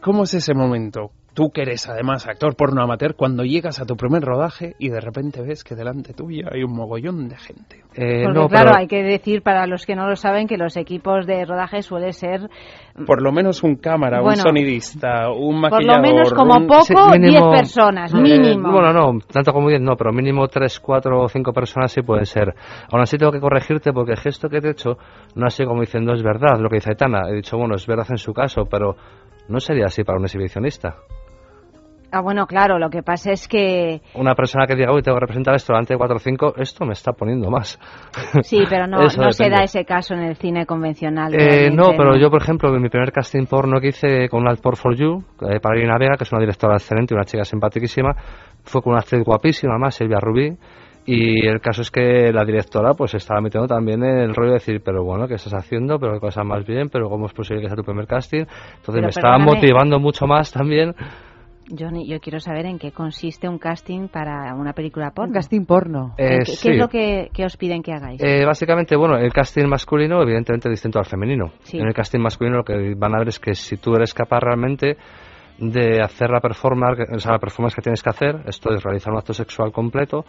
[0.00, 1.10] ¿Cómo es ese momento?
[1.40, 5.00] Tú que eres además actor porno amateur, cuando llegas a tu primer rodaje y de
[5.00, 7.76] repente ves que delante tuyo hay un mogollón de gente.
[7.94, 10.58] Eh, Porque no, claro, pero- hay que decir para los que no lo saben que
[10.58, 12.42] los equipos de rodaje suele ser
[13.06, 15.96] Por lo menos un cámara, un Bueno, sonidista, un por maquillador.
[15.96, 18.70] lo menos como un- poco Sí, 10 personas, eh, mínimo.
[18.72, 22.26] bueno, no, tanto como 10 no, pero mínimo 3, 4 o 5 personas sí pueden
[22.26, 22.54] ser.
[22.92, 24.98] Aún así tengo que corregirte porque el gesto que te he hecho
[25.36, 27.30] no ha sido como diciendo es verdad lo que dice Aitana.
[27.30, 28.94] He dicho, bueno, es verdad en su caso, pero
[29.48, 30.96] no sería así para un exhibicionista.
[32.12, 35.20] Ah, bueno, claro, lo que pasa es que Una persona que diga, uy, tengo que
[35.20, 37.78] representar esto delante de 4 o 5, esto me está poniendo más.
[38.42, 41.34] sí, pero no, no se da ese caso en el cine convencional.
[41.34, 44.60] Eh, no, pero yo, por ejemplo, en mi primer casting porno que hice con Alt
[44.60, 47.44] Por For You, eh, para Irina Vega, que es una directora excelente y una chica
[47.44, 48.14] simpaticísima,
[48.64, 50.56] fue con una actriz guapísima, más Silvia Rubí,
[51.06, 54.58] y el caso es que la directora pues estaba metiendo también en el rollo de
[54.58, 55.98] decir, pero bueno, ¿qué estás haciendo?
[55.98, 58.40] Pero qué cosa más bien, pero ¿cómo es posible que sea tu primer casting?
[58.40, 60.94] Entonces Pero me estaba motivando mucho más también.
[61.78, 65.30] Johnny, yo quiero saber en qué consiste un casting para una película porno.
[65.30, 66.14] Un casting porno.
[66.18, 66.68] Eh, ¿Qué, sí.
[66.68, 68.20] qué es lo que, que os piden que hagáis?
[68.22, 71.52] Eh, básicamente, bueno, el casting masculino, evidentemente, es distinto al femenino.
[71.60, 71.78] Sí.
[71.78, 74.40] En el casting masculino lo que van a ver es que si tú eres capaz
[74.40, 74.96] realmente
[75.58, 79.12] de hacer la performance, o sea, la performance que tienes que hacer, esto es realizar
[79.12, 80.24] un acto sexual completo,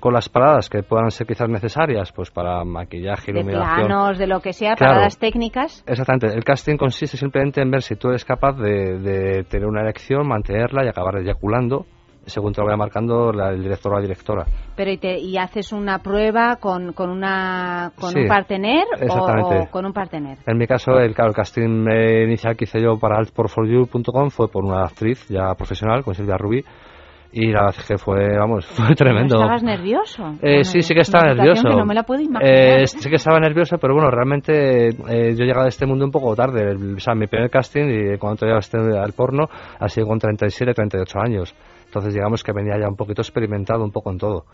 [0.00, 3.86] con las paradas que puedan ser quizás necesarias, pues para maquillaje, de iluminación.
[3.86, 4.94] planos, de lo que sea, Claro.
[4.94, 5.82] paradas técnicas.
[5.86, 6.26] Exactamente.
[6.36, 10.26] El casting consiste simplemente en ver si tú eres capaz de, de tener una erección,
[10.28, 11.86] mantenerla y acabar eyaculando,
[12.26, 14.44] según te lo vaya marcando la- el director o la directora.
[14.76, 19.68] Pero y, te, y haces una prueba con, con una con Sí, un partener o
[19.70, 20.38] con un partener.
[20.46, 24.48] En mi caso, el, claro, el casting eh, inicial que hice yo para altporforyou.com fue
[24.48, 26.64] por una actriz ya profesional, con Silvia Rubí,
[27.36, 29.36] y la verdad es que fue, vamos, fue tremendo.
[29.36, 30.22] ¿Estabas nervioso?
[30.40, 31.68] Eh, Bueno, sí, sí que es estaba una nervioso.
[31.68, 32.80] que no me la puedo imaginar.
[32.82, 36.04] Eh, sí que estaba nervioso, pero bueno, realmente eh, yo he llegado a este mundo
[36.04, 36.76] un poco tarde.
[36.94, 39.46] O sea, mi primer casting y cuando llegué este, al porno
[39.80, 41.54] ha sido con 37, 38 años.
[41.86, 44.44] Entonces digamos que venía ya un poquito experimentado un poco en todo.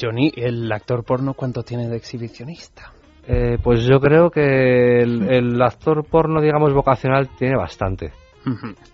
[0.00, 2.92] Johnny, el actor porno, ¿cuánto tiene de exhibicionista?
[3.26, 8.12] Eh, pues yo creo que el, el actor porno, digamos, vocacional tiene bastante.
[8.46, 8.52] Yo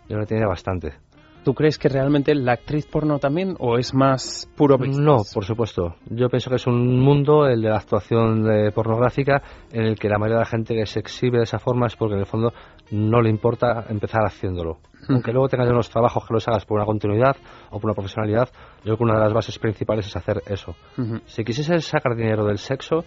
[0.09, 0.95] creo que tiene bastante.
[1.45, 4.99] ¿Tú crees que realmente la actriz porno también o es más puro business?
[4.99, 5.97] No, por supuesto.
[6.09, 10.09] Yo pienso que es un mundo, el de la actuación eh, pornográfica, en el que
[10.09, 12.27] la mayoría de la gente que se exhibe de esa forma es porque en el
[12.27, 12.55] fondo
[12.93, 14.79] no le importa empezar haciéndolo.
[15.07, 17.37] Aunque luego tengas unos trabajos que los hagas por una continuidad
[17.69, 20.75] o por una profesionalidad, yo creo que una de las bases principales es hacer eso.
[21.27, 23.05] Si quisieses sacar dinero del sexo,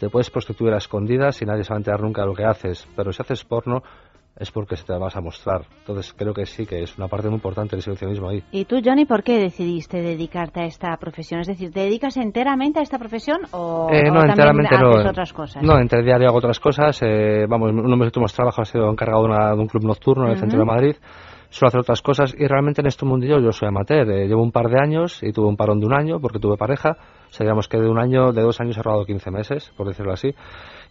[0.00, 2.44] te puedes prostituir a escondidas y nadie se va a enterar nunca de lo que
[2.44, 2.86] haces.
[2.96, 3.82] Pero si haces porno,
[4.38, 5.62] es porque se te vas a mostrar.
[5.80, 8.42] Entonces creo que sí, que es una parte muy importante del exhibicionismo ahí.
[8.52, 11.40] ¿Y tú, Johnny, por qué decidiste dedicarte a esta profesión?
[11.40, 15.04] Es decir, ¿te dedicas enteramente a esta profesión o, Eh, o no, también enteramente haces
[15.04, 15.10] no.
[15.10, 15.62] otras cosas?
[15.62, 16.98] No, entre diario hago otras cosas.
[17.02, 19.84] eh, vamos, uno de mis últimos trabajos ha sido encargado de, una- de un club
[19.84, 20.96] nocturno en el centro de Madrid.
[21.48, 24.10] Suelo hacer otras cosas y realmente en este mundillo yo soy amateur.
[24.10, 26.56] eh, llevo un par de años y tuve un parón de un año porque tuve
[26.56, 26.96] pareja.
[27.30, 29.86] O sea, digamos que de un año, de dos años he rodado 15 meses, por
[29.86, 30.34] decirlo así.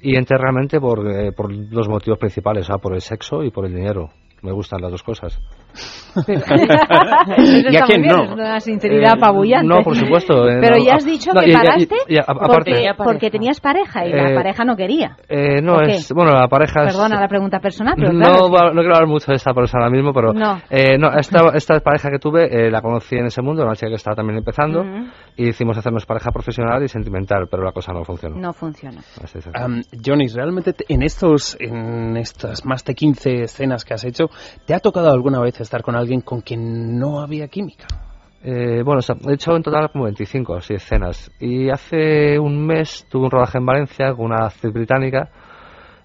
[0.02, 0.38] Y entré
[0.80, 4.10] por, eh, por dos motivos principales, sea, por el sexo y por el dinero.
[4.42, 5.40] Me gustan las dos cosas.
[5.76, 6.16] Eso
[7.72, 8.24] ¿Y a quién bien, no?
[8.24, 9.68] es una sinceridad Eh, apabullante.
[9.68, 12.14] no, por supuesto, eh, Pero no, ya has dicho no, que y- y- paraste y-
[12.14, 15.18] y a- porque, porque tenías pareja y la Eh, pareja no quería.
[15.28, 16.12] Eh, no, es.
[16.14, 16.94] Bueno, la pareja es.
[16.96, 18.50] Perdona la pregunta personal, pero no, claro.
[18.52, 20.60] va- no quiero hablar mucho de esta persona ahora mismo, pero No.
[20.70, 23.90] eh, no, esta, esta pareja que tuve eh, la conocí en ese mundo, una chica
[23.90, 25.08] que estaba también empezando, Ujú.
[25.36, 28.38] y hicimos hacernos pareja profesional y sentimental, pero la cosa no funcionó.
[28.38, 29.00] No funciona.
[29.22, 29.48] Así es.
[29.54, 34.26] Am, Johnny, realmente te- en estos en estas más de 15 escenas que has hecho,
[34.66, 37.88] ¿te ha tocado alguna vez estar con alguien con quien no había química?
[38.44, 41.32] Eh, bueno, o he hecho en total como 25 así escenas.
[41.40, 45.30] Y hace un mes tuve un rodaje en Valencia con una actriz británica,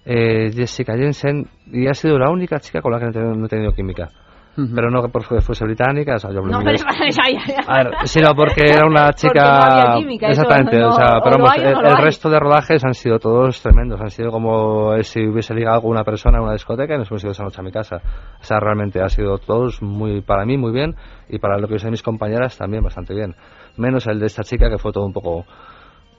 [0.03, 3.73] eh, Jessica Jensen, y ha sido la única chica con la que no he tenido
[3.73, 4.09] química.
[4.55, 6.77] Pero no porque fuese británica, o sea, yo No, pero
[7.09, 7.63] ya, ya, ya.
[7.67, 9.93] A ver, sino porque era una chica.
[9.93, 13.17] no química, Exactamente, no- o sea, pero vamos, hay el, resto de rodajes han sido
[13.17, 14.01] todos tremendos.
[14.01, 17.09] Han sido como eh, si hubiese ligado con una persona en una discoteca y nos
[17.09, 17.97] hemos ido esa noche a mi casa.
[18.41, 20.95] O sea, realmente ha sido todos muy, para mí muy bien
[21.29, 23.35] y para lo que son mis compañeras también bastante bien.
[23.77, 25.45] Menos el de esta chica que fue todo un poco.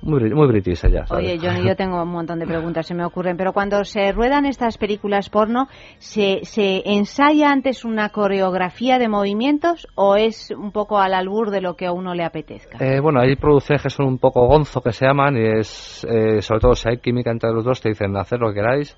[0.03, 1.07] Muy, muy british ella.
[1.07, 1.24] ¿sabes?
[1.24, 4.46] Oye, Johnny, yo tengo un montón de preguntas, se me ocurren, pero cuando se ruedan
[4.46, 10.98] estas películas porno, ¿se, se ensaya antes una coreografía de movimientos o es un poco
[10.98, 12.78] al albur de lo que a uno le apetezca?
[12.84, 16.42] Eh, bueno, hay producciones que son un poco gonzo que se llaman y es, eh,
[16.42, 18.96] sobre todo si hay química entre los dos, te dicen hacer lo que queráis,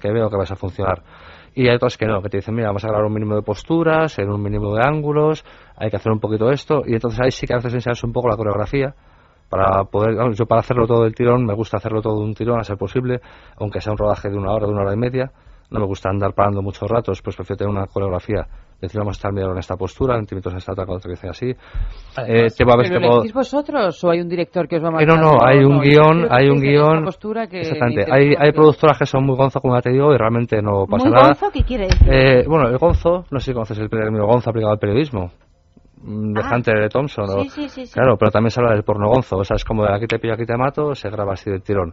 [0.00, 1.02] que veo que vais a funcionar.
[1.54, 3.42] Y hay otras que no, que te dicen, mira, vamos a grabar un mínimo de
[3.42, 5.44] posturas, en un mínimo de ángulos,
[5.76, 8.12] hay que hacer un poquito esto, y entonces ahí sí que a veces ensayas un
[8.12, 8.94] poco la coreografía,
[9.48, 12.58] para poder, yo para hacerlo todo del tirón, me gusta hacerlo todo de un tirón
[12.60, 13.20] a ser posible,
[13.58, 15.30] aunque sea un rodaje de una hora, de una hora y media,
[15.70, 18.46] no me gusta andar parando muchos ratos, pues prefiero tener una coreografía
[18.80, 21.24] decir vamos a estar medio en esta postura, en minutos en esta otra, otra vez
[21.24, 21.46] así.
[21.48, 24.82] Eh, te va a ver ¿Pero que puedo- vosotros o hay un director que os
[24.84, 25.18] va a Eh, marcar?
[25.18, 27.04] no, no, hay un yo guion, hay un guion.
[27.04, 28.04] postura que Exactamente.
[28.06, 30.84] me Hay, hay productoras que son muy gonzo, como ya te digo, y realmente no
[30.86, 31.26] pasa Muy nada.
[31.28, 32.06] gonzo, ¿qué quiere decir?
[32.12, 35.30] Eh, bueno, el gonzo, no sé si conoces el término gonzo aplicado al periodismo.
[36.06, 36.50] Mm, De Ah.
[36.54, 37.24] Hunter Thompson.
[37.24, 37.92] o- Sí, sí, sí, sí.
[37.92, 39.36] Claro, pero también se habla del porno gonzo.
[39.38, 41.62] O sea, es como de aquí te pillo, aquí te mato, se graba así del
[41.62, 41.92] tirón.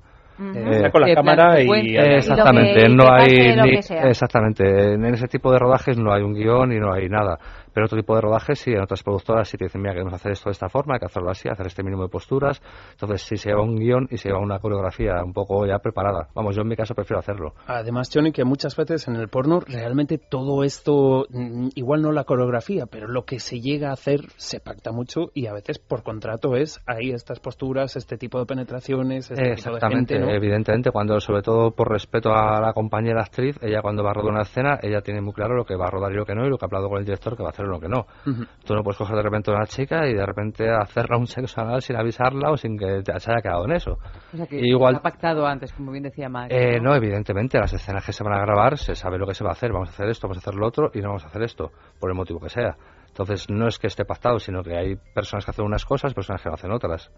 [0.55, 3.28] Está con la cámara plan y- que- exactamente, y no hay
[3.61, 3.76] ni-
[4.09, 7.38] exactamente, en ese tipo de rodajes no hay un guion y no hay nada.
[7.74, 10.32] Pero otro tipo de rodajes sí, en otras productoras sí te dicen, mira, queremos hacer
[10.32, 12.61] esto de esta forma, hay que hacerlo así, hacer este mínimo de posturas.
[12.91, 16.30] Entonces sí se lleva un guion y se lleva una coreografía un poco ya preparada.
[16.34, 17.53] Vamos, yo en mi caso prefiero hacerlo.
[17.67, 22.24] Además, Johnny, que muchas veces en el porno realmente todo esto, mm, igual no la
[22.24, 26.03] coreografía, pero lo que se llega a hacer se pacta mucho y a veces por
[26.03, 30.36] contrato es ahí estas posturas, este tipo de penetraciones, este tipo de Exactamente, gente, ¿no?
[30.36, 34.32] evidentemente, cuando sobre todo por respeto a la compañera actriz, ella cuando va a rodar
[34.32, 36.45] una escena, ella tiene muy claro lo que va a rodar y lo que no,
[36.45, 37.88] y lo que ha hablado con el director que va a hacer y lo que
[37.89, 38.05] no.
[38.26, 38.43] Ujú.
[38.66, 41.61] Tú no puedes coger de repente a una chica y de repente hacerla un sexo
[41.61, 43.97] anal sin avisarla o sin que te- se haya quedado en eso.
[44.34, 46.47] O sea que Igual, ha pactado antes, como bien decía Max.
[46.53, 49.43] eh, no, evidentemente, las escenas que se van a grabar se sabe lo que se
[49.43, 49.72] va a hacer.
[49.72, 51.72] Vamos a hacer esto, vamos a hacer lo otro y no vamos a hacer esto,
[51.99, 52.76] por el motivo que sea.
[53.07, 56.16] Entonces, no es que esté pactado, sino que hay personas que hacen unas cosas y
[56.16, 57.11] personas que hacen otras.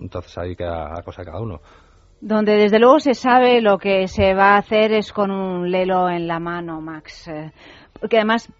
[0.00, 1.60] Entonces, ahí queda la cosa de cada uno.
[2.22, 6.08] Donde desde luego se sabe lo que se va a hacer es con un lelo
[6.08, 7.26] en la mano, Max.
[7.28, 7.50] Eh,
[8.00, 8.50] Porque además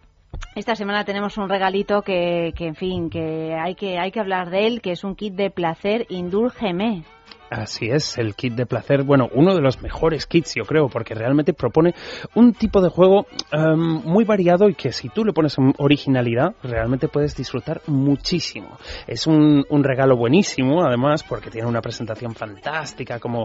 [0.55, 4.51] esta semana tenemos un regalito que, que en fin, que hay que hay que hablar
[4.51, 7.05] de él, que es un kit de placer Indúlgeme.
[7.53, 11.15] Así es, el kit de placer, bueno, uno de los mejores kits, yo creo, porque
[11.15, 11.95] realmente propone
[12.35, 17.09] un tipo de juego em, muy variado y que si tú le pones originalidad, realmente
[17.09, 18.79] puedes disfrutar muchísimo.
[19.07, 23.45] Es un, un regalo buenísimo, además, porque tiene una presentación fantástica, como,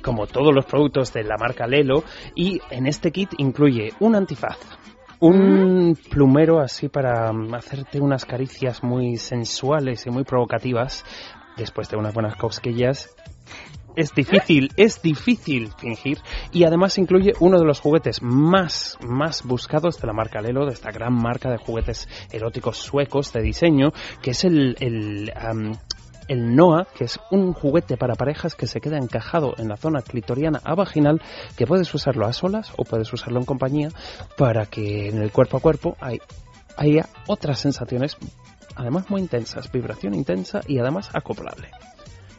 [0.00, 2.04] como todos los productos de la marca Lelo,
[2.36, 4.58] y en este kit incluye un antifaz,
[5.20, 11.04] un plumero así para mm, hacerte unas caricias muy sensuales y muy provocativas
[11.56, 13.14] después de unas buenas cosquillas.
[13.96, 16.18] Es difícil, es difícil fingir
[16.52, 20.72] y además incluye uno de los juguetes más, más buscados de la marca Lelo, de
[20.72, 23.92] esta gran marca de juguetes eróticos suecos de diseño,
[24.22, 25.72] que es el, el, am,
[26.30, 30.00] el Noah, que es un juguete para parejas que se queda encajado en la zona
[30.00, 31.20] clitoriana a vaginal,
[31.56, 33.88] que puedes usarlo a solas o puedes usarlo en compañía
[34.38, 36.20] para que en el cuerpo a cuerpo hay,
[36.76, 38.16] haya otras sensaciones,
[38.76, 41.68] además muy intensas, vibración intensa y además acoplable.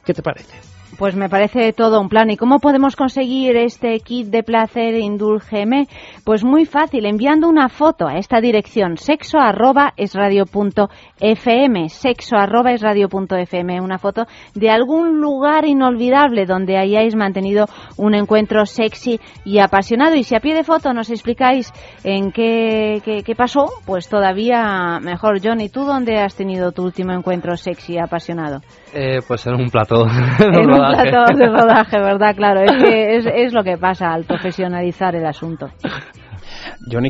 [0.06, 0.81] ¿Qué te parece?
[0.98, 2.30] Pues me parece todo un plan.
[2.30, 5.88] ¿Y cómo podemos conseguir este kit de placer Indúlgeme?
[6.24, 10.16] Pues muy fácil, enviando una foto a esta dirección sexo arroba es
[10.52, 10.90] punto
[11.20, 17.66] fm, sexo arroba es punto fm, una foto de algún lugar inolvidable donde hayáis mantenido
[17.98, 20.16] un encuentro sexy y apasionado.
[20.16, 21.72] Y si a pie de foto nos explicáis
[22.04, 25.40] en qué, qué, qué pasó, pues todavía mejor.
[25.44, 28.62] Johnny, ¿tú dónde has tenido tu último encuentro sexy y apasionado?
[28.94, 30.06] Eh, pues en un plató.
[30.06, 32.36] En un plato de rodaje, ¿verdad?
[32.36, 35.68] Claro, es que es, es lo que pasa al profesionalizar el asunto.
[36.92, 37.10] Johnny.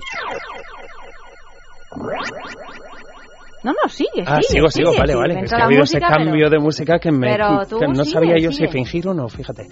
[3.63, 5.15] No, no, sigue, Ah, sigue, sigo, vale, sigue.
[5.15, 5.39] vale.
[5.41, 7.87] Es que ha habido música, ese cambio pero- de música que, me, pero tú que
[7.87, 9.67] no sabía yo si fingir o no, fíjate.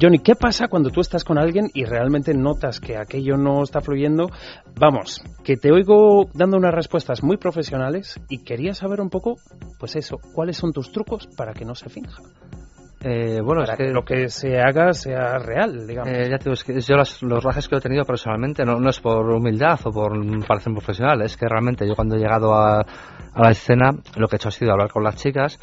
[0.00, 3.80] Johnny, ¿qué pasa cuando tú estás con alguien y realmente notas que aquello no está
[3.80, 4.28] fluyendo?
[4.74, 9.36] Vamos, que te oigo dando unas respuestas muy profesionales y quería saber un poco,
[9.78, 12.20] pues eso, ¿cuáles son tus trucos para que no se finja?
[13.04, 16.12] Eh, bueno, para es que lo que se haga sea real, digamos.
[16.12, 18.78] Eh, ya te digo, es que yo las- los rajes que he tenido personalmente no,
[18.78, 20.12] no es por humildad o por
[20.46, 24.36] parecer profesional, es que realmente yo cuando he llegado a, a la escena lo que
[24.36, 25.58] he hecho ha sido hablar con las chicas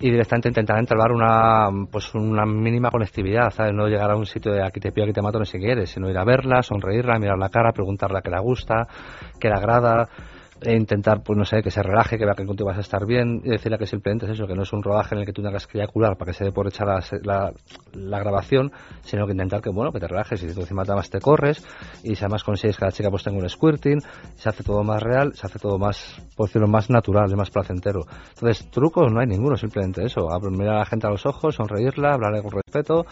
[0.00, 3.72] y directamente intentar entablar una pues una mínima conectividad, ¿sabes?
[3.72, 5.66] No llegar a un sitio de aquí te pido, aquí te mato, no sé qué
[5.66, 8.86] quieres, sino ir a verla, sonreírla, mirar la cara, preguntarle a qué le gusta,
[9.40, 10.08] qué le agrada,
[10.62, 13.04] e intentar, pues no sé, que se relaje, que vea que contigo vas a estar
[13.04, 15.32] bien y decirle que simplemente es eso, que no es un rodaje en el que
[15.32, 17.52] tú tengas que eyacular para que se dé por hecha la, la,
[17.92, 18.70] la grabación,
[19.02, 21.20] sino que intentar que, bueno, que te relajes y si tú encima te vas te
[21.20, 21.64] corres
[22.04, 24.00] y si además consigues que la chica pues tenga un squirting,
[24.36, 28.00] se hace todo más real, se hace todo más, por decirlo, más natural más placentero.
[28.34, 32.14] Entonces, trucos no hay ninguno, simplemente eso, mirar a la gente a los ojos, sonreírla,
[32.14, 33.06] hablarle con respeto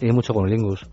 [0.00, 0.86] y mucho con lingus.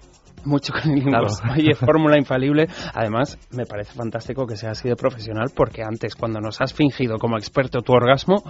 [0.46, 1.28] Mucho con el Claro.
[1.54, 2.68] Oye, fórmula infalible.
[2.94, 7.18] Además, me parece fantástico que sea así de profesional porque antes, cuando nos has fingido
[7.18, 8.44] como experto tu orgasmo,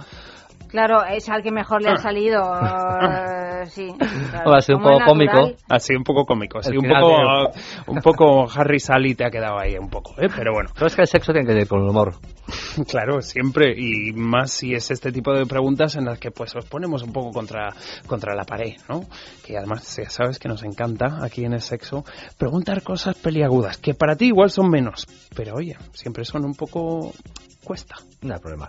[0.68, 2.40] Claro, es al que mejor le ha salido.
[2.62, 3.88] eh, sí.
[4.30, 4.54] claro.
[4.54, 5.50] Ha sido un poco cómico.
[5.68, 7.50] Ha sido un poco cómico, sí, un poco,
[7.86, 10.28] un poco Harry Sally te ha quedado ahí un poco, ¿eh?
[10.34, 10.70] pero bueno.
[10.74, 12.14] Pero es que el sexo tiene que ir con el humor.
[12.88, 16.64] Claro, siempre, y más si es este tipo de preguntas en las que pues os
[16.66, 17.70] ponemos un poco contra,
[18.06, 19.02] contra la pared, ¿no?
[19.44, 22.04] Que además ya sabes que nos encanta aquí en el sexo
[22.38, 27.12] preguntar cosas peliagudas, que para ti igual son menos, pero oye, siempre son un poco...
[27.64, 27.96] cuesta.
[28.22, 28.68] No hay problema.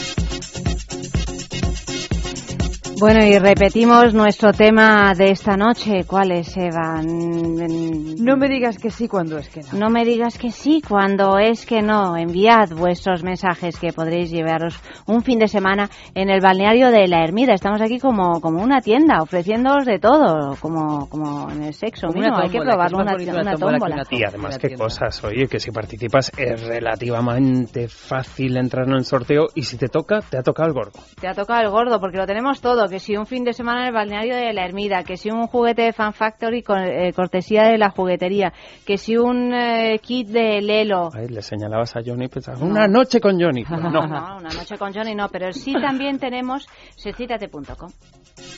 [3.01, 6.03] Bueno, y repetimos nuestro tema de esta noche.
[6.05, 7.01] ¿Cuál es, Eva?
[7.01, 9.79] Mm, No me digas que sí cuando es que no.
[9.79, 12.15] No me digas que sí cuando es que no.
[12.15, 17.23] Enviad vuestros mensajes que podréis llevaros un fin de semana en el balneario de la
[17.23, 17.55] Ermida.
[17.55, 22.19] Estamos aquí como, como una tienda, ofreciéndoos de todo, como, como en el sexo Como
[22.19, 22.35] mismo.
[22.35, 24.03] una Hay que tómbola, que probarlo, más una, una una tómbola que tómbola.
[24.11, 29.47] Y además qué cosas, oye, que si participas es relativamente fácil entrar en el sorteo
[29.55, 30.99] y si te toca, te ha tocado el gordo.
[31.19, 33.81] Te ha tocado el gordo porque lo tenemos todo, que si un fin de semana
[33.81, 37.13] en el balneario de la Ermida, que si un juguete de Fan Factory con eh,
[37.13, 38.53] cortesía de la juguetería,
[38.85, 41.09] que si un eh, kit de Lelo.
[41.13, 43.63] Ahí le señalabas a Johnny, pensabas, una noche con Johnny.
[43.63, 47.89] No, No, no, una noche con Johnny no, pero sí también tenemos secítate.com.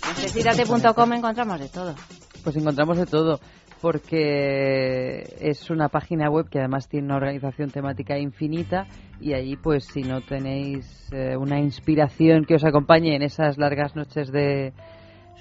[0.09, 1.93] En secítate.com encontramos de todo.
[2.43, 3.39] Pues encontramos de todo,
[3.83, 8.87] porque es una página web que además tiene una organización temática infinita
[9.19, 13.93] y allí pues si no tenéis eh, una inspiración que os acompañe en esas largas
[13.93, 14.71] noches de,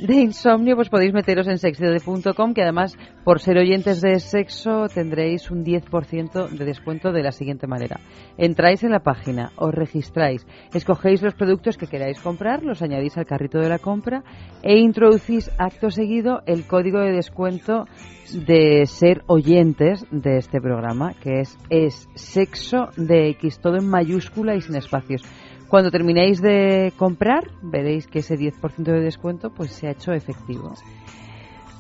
[0.07, 5.49] de insomnio, pues podéis meteros en sexidade.com que además por ser oyentes de sexo tendréis
[5.51, 8.01] un 10% de descuento de la siguiente manera.
[8.37, 13.27] Entráis en la página, os registráis, escogéis los productos que queráis comprar, los añadís al
[13.27, 14.24] carrito de la compra
[14.62, 17.85] e introducís acto seguido el código de descuento
[18.33, 24.57] de ser oyentes de este programa, que es, es sexo de X, todo en mayúscula
[24.57, 25.23] y sin espacios.
[25.73, 30.74] Cuando terminéis de comprar, veréis que ese 10% de descuento pues se ha hecho efectivo.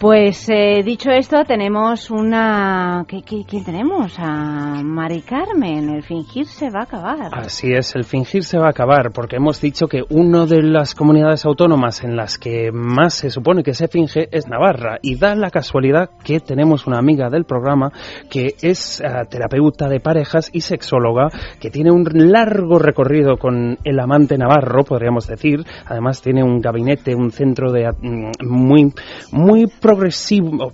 [0.02, 3.04] Pues eh, dicho esto, tenemos una...
[3.06, 4.12] ¿Qué, quién tenemos?
[4.18, 5.90] A Mari Carmen.
[5.90, 7.30] El fingir se va a acabar.
[7.30, 10.96] Así es, el fingir se va a acabar, porque hemos dicho que una de las
[10.96, 15.36] comunidades autónomas en las que más se supone que se finge es Navarra, y da
[15.36, 17.92] la casualidad que tenemos una amiga del programa
[18.28, 21.28] que es eh, terapeuta de parejas y sexóloga,
[21.60, 27.14] que tiene un largo recorrido con el amante navarro, podríamos decir, además tiene un gabinete,
[27.14, 28.92] un centro de mm, muy,
[29.30, 30.72] muy progresivo.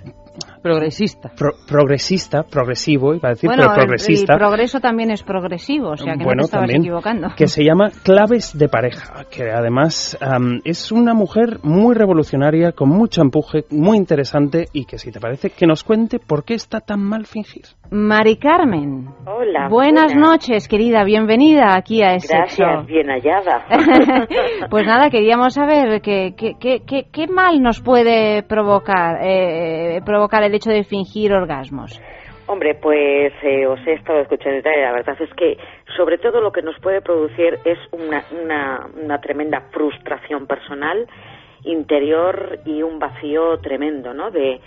[0.62, 1.30] Progresista.
[1.36, 4.34] Pro- progresista, progresivo, iba a decir, bueno, pero progresista.
[4.34, 7.28] el progreso también es progresivo, o sea que no Bueno, te estabas también, equivocando.
[7.36, 10.18] que se llama Claves de Pareja, que además
[10.64, 15.50] es una mujer muy revolucionaria, con mucho empuje, muy interesante y que si te parece
[15.50, 17.64] que nos cuente por qué está tan mal fingir.
[17.90, 19.06] Mari Carmen.
[19.24, 19.68] Hola.
[19.70, 21.04] Buenas noches, querida.
[21.04, 23.64] Bienvenida aquí a Es Gracias, bien hallada.
[24.70, 30.42] Pues nada, queríamos saber qué, qué, qué, qué, qué mal nos puede provocar, eh, provocar
[30.42, 31.98] el hecho de fingir orgasmos.
[32.46, 35.56] Hombre, pues eh, os he estado escuchando y la verdad es que
[35.96, 41.06] sobre todo lo que nos puede producir es una, una, una tremenda frustración personal,
[41.64, 44.30] interior y un vacío tremendo, ¿no?
[44.30, 44.60] De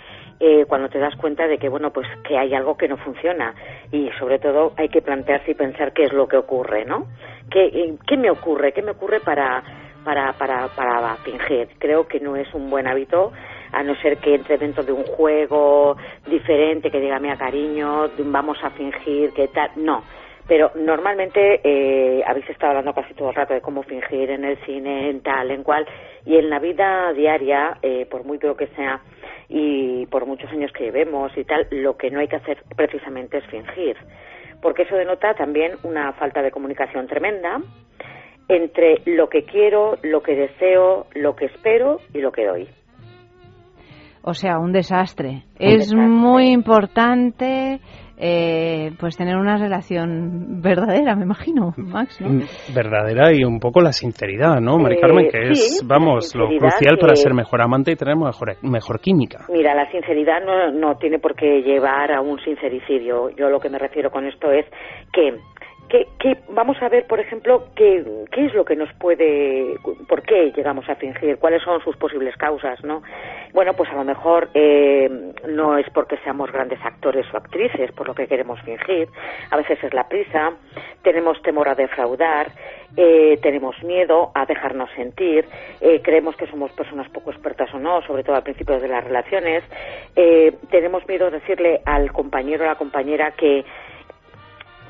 [0.44, 3.54] eh, cuando te das cuenta de que, bueno, pues que hay algo que no funciona
[3.92, 7.06] y sobre todo hay que plantearse y pensar qué es lo que ocurre, ¿no?
[7.48, 8.72] ¿Qué, eh, qué me ocurre?
[8.72, 9.62] ¿Qué me ocurre para,
[10.04, 11.68] para, para, para fingir?
[11.78, 13.30] Creo que no es un buen hábito
[13.70, 15.96] a no ser que entre dentro de un juego
[16.26, 19.70] diferente, que diga, mira, cariño, vamos a fingir, que tal.
[19.76, 20.02] No.
[20.48, 24.56] Pero normalmente eh, habéis estado hablando casi todo el rato de cómo fingir en el
[24.64, 25.86] cine, en tal, en cual.
[26.26, 29.00] Y en la vida diaria, eh, por muy duro que sea
[29.48, 33.38] y por muchos años que llevemos y tal, lo que no hay que hacer precisamente
[33.38, 33.96] es fingir.
[34.60, 37.60] Porque eso denota también una falta de comunicación tremenda
[38.48, 42.68] entre lo que quiero, lo que deseo, lo que espero y lo que doy.
[44.24, 45.42] O sea, un desastre.
[45.58, 47.80] es muy importante
[48.16, 52.28] eh, pues tener una relación verdadera, me imagino, Max, ¿no?
[52.28, 52.42] Mm,
[52.74, 55.28] Verdadera y un poco la sinceridad, ¿no, Mari Eh, Carmen?
[55.30, 59.46] Que sí, es, vamos, lo crucial para ser mejor amante y tener mejor, mejor química.
[59.48, 63.30] Mira, la sinceridad no, no tiene por qué llevar a un sincericidio.
[63.30, 64.66] Yo lo que me refiero con esto es
[65.12, 65.38] que,
[65.88, 69.76] que, que vamos a ver, por ejemplo, qué, qué es lo que nos puede,
[70.08, 73.02] por qué llegamos a fingir, cuáles son sus posibles causas, ¿no?
[73.52, 75.10] Bueno, pues a lo mejor eh,
[75.48, 79.08] no es porque seamos grandes actores o actrices por lo que queremos fingir.
[79.50, 80.52] A veces es la prisa,
[81.02, 82.50] tenemos temor a defraudar,
[82.96, 85.46] eh, tenemos miedo a dejarnos sentir,
[85.80, 89.04] eh, creemos que somos personas poco expertas o no, sobre todo al principio de las
[89.04, 89.62] relaciones,
[90.16, 93.64] eh, tenemos miedo a decirle al compañero o a la compañera que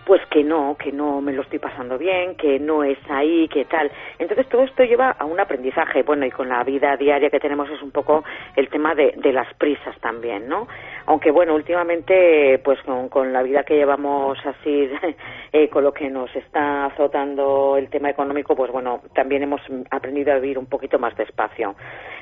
[0.05, 3.65] pues que no, que no me lo estoy pasando bien, que no es ahí, que
[3.65, 3.91] tal.
[4.19, 7.71] Entonces todo esto lleva a un aprendizaje, bueno, y con la vida diaria que tenemos
[7.71, 8.25] es un poco
[8.57, 10.67] el tema de, de las prisas también, ¿no?
[11.07, 14.91] Aunque bueno, últimamente, pues con, con la vida que llevamos así,
[15.53, 19.61] eh, con lo que nos está azotando el tema económico, pues bueno, también hemos
[19.91, 21.75] aprendido a vivir un poquito más despacio.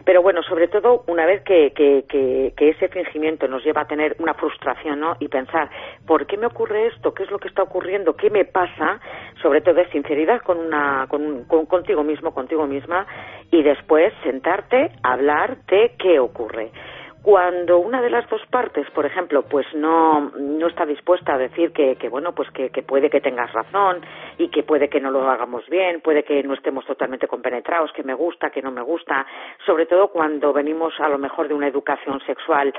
[0.05, 3.87] Pero bueno, sobre todo una vez que, que, que, que ese fingimiento nos lleva a
[3.87, 5.17] tener una frustración, ¿no?
[5.21, 5.69] Y pensar,
[6.07, 7.13] ¿por qué me ocurre esto?
[7.13, 7.65] ¿Qué es lo que está?
[8.21, 9.01] ¿Qué me pasa?
[9.43, 13.07] Sobre todo es sinceridad con una, con, con- contigo mismo, contigo misma,
[13.51, 16.71] y después sentarte, hablar de qué ocurre.
[17.23, 21.71] Cuando una de las dos partes, por ejemplo, pues no, no está dispuesta a decir
[21.73, 24.01] que, que bueno, pues que, que puede que tengas razón
[24.39, 28.03] y que puede que no lo hagamos bien, puede que no estemos totalmente compenetrados, que
[28.03, 29.27] me gusta, que no me gusta,
[29.67, 32.73] sobre todo cuando venimos a lo mejor de una educación sexual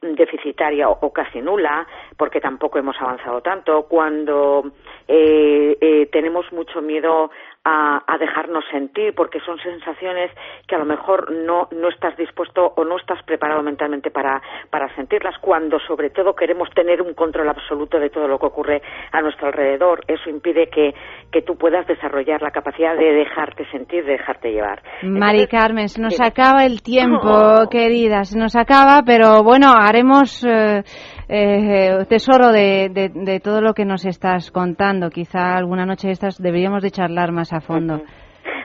[0.00, 4.72] deficitaria o, casi nula, porque tampoco hemos avanzado tanto, cuando
[5.06, 7.30] eh, eh, tenemos mucho miedo
[7.68, 10.30] a, a dejarnos sentir, porque son sensaciones
[10.66, 14.40] que a lo mejor no, no estás dispuesto o no estás preparado mentalmente para,
[14.70, 18.82] para sentirlas, cuando sobre todo queremos tener un control absoluto de todo lo que ocurre
[19.12, 20.00] a nuestro alrededor.
[20.08, 20.94] Eso impide que,
[21.30, 24.82] que tú puedas desarrollar la capacidad de dejarte sentir, de dejarte llevar.
[25.02, 27.68] Mari Entonces, Carmen, se nos acaba el tiempo, Oh.
[27.68, 30.82] querida, se nos acaba, pero bueno, haremos eh,
[31.28, 35.10] eh, tesoro de, de- de todo lo que nos estás contando.
[35.10, 38.00] Quizá alguna noche de estas deberíamos de charlar más a fondo.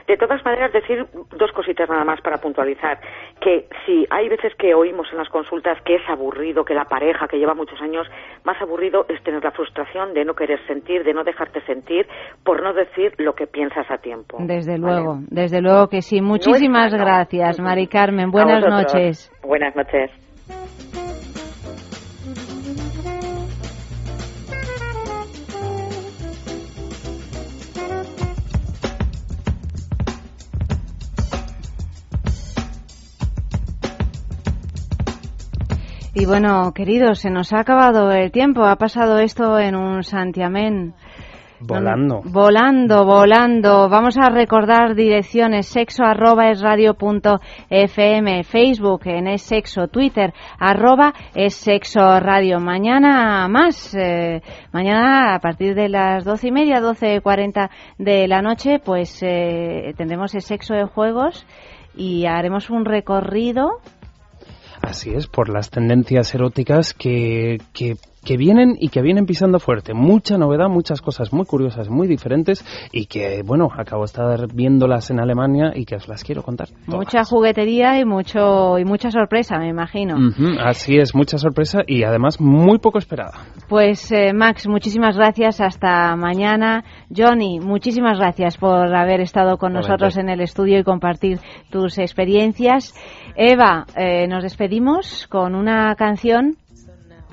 [0.06, 0.98] De todas maneras, decir
[1.38, 2.98] dos cositas nada más para puntualizar.
[3.40, 7.26] Que si hay veces que oímos en las consultas que es aburrido, que la pareja
[7.26, 8.06] que lleva muchos años,
[8.44, 12.06] más aburrido es tener la frustración de no querer sentir, de no dejarte sentir,
[12.44, 14.36] por no decir lo que piensas a tiempo.
[14.40, 16.20] Desde luego, desde luego que sí.
[16.20, 18.30] Muchísimas gracias, Mari Carmen.
[18.30, 19.32] Buenas noches.
[19.42, 20.10] Buenas noches.
[36.16, 38.64] Y bueno, queridos, se nos ha acabado el tiempo.
[38.64, 40.94] Ha pasado esto en un santiamén.
[41.58, 42.22] Volando.
[42.24, 43.88] Volando, volando.
[43.88, 50.32] Vamos a recordar direcciones sexo arroba es radio punto fm, Facebook en es sexo, Twitter
[50.58, 52.60] arroba es sexo radio.
[52.60, 54.40] Mañana más, eh,
[54.72, 59.94] mañana a partir de las doce y media, doce cuarenta de la noche, pues eh,
[59.96, 61.44] tendremos el sexo de juegos
[61.96, 63.78] y haremos un recorrido
[64.84, 69.94] Así es, por las tendencias eróticas que, que, que vienen y que vienen pisando fuerte.
[69.94, 75.10] Mucha novedad, muchas cosas muy curiosas, muy diferentes y que, bueno, acabo de estar viéndolas
[75.10, 76.68] en Alemania y que os las quiero contar.
[76.86, 80.16] mucha juguetería y mucho y mucha sorpresa, me imagino.
[80.60, 83.32] Así es, mucha sorpresa y además muy poco esperada.
[83.68, 85.60] Pues eh, Max, muchísimas gracias.
[85.60, 86.84] Hasta mañana.
[87.14, 91.38] Johnny, muchísimas gracias por haber estado con nosotros en el estudio y compartir
[91.70, 92.94] tus experiencias.
[93.36, 96.56] Eva, eh, nos despedimos con una canción.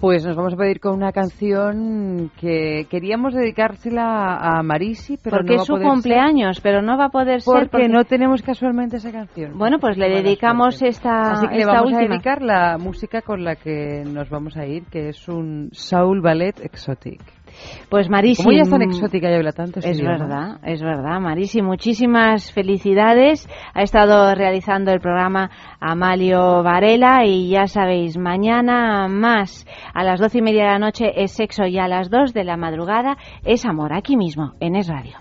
[0.02, 5.52] Pues nos vamos a pedir con una canción que queríamos dedicársela a Marisi, pero porque
[5.52, 7.88] no va es a su poder ser cumpleaños, pero no va a poder ser porque
[7.88, 9.56] no tenemos casualmente esa canción.
[9.60, 12.14] Bueno, pues le dedicamos esta, Así que le esta vamos a última.
[12.15, 16.60] dedicar la música con la que nos vamos a ir, que es un Soul Ballet
[16.65, 17.22] Exotic.
[17.90, 18.44] Pues Marisi.
[18.44, 20.19] Como ella es tan exótica y habla tantos Es idiomas.
[20.19, 21.61] verdad, es verdad, Marisi.
[21.61, 23.48] Muchísimas felicidades.
[23.73, 25.49] Ha estado realizando el programa
[25.80, 31.11] Amalio Varela y ya sabéis, mañana más a las doce y media de la noche
[31.23, 34.88] es sexo y a las dos de la madrugada es amor, aquí mismo, en Es
[34.88, 35.18] Radio.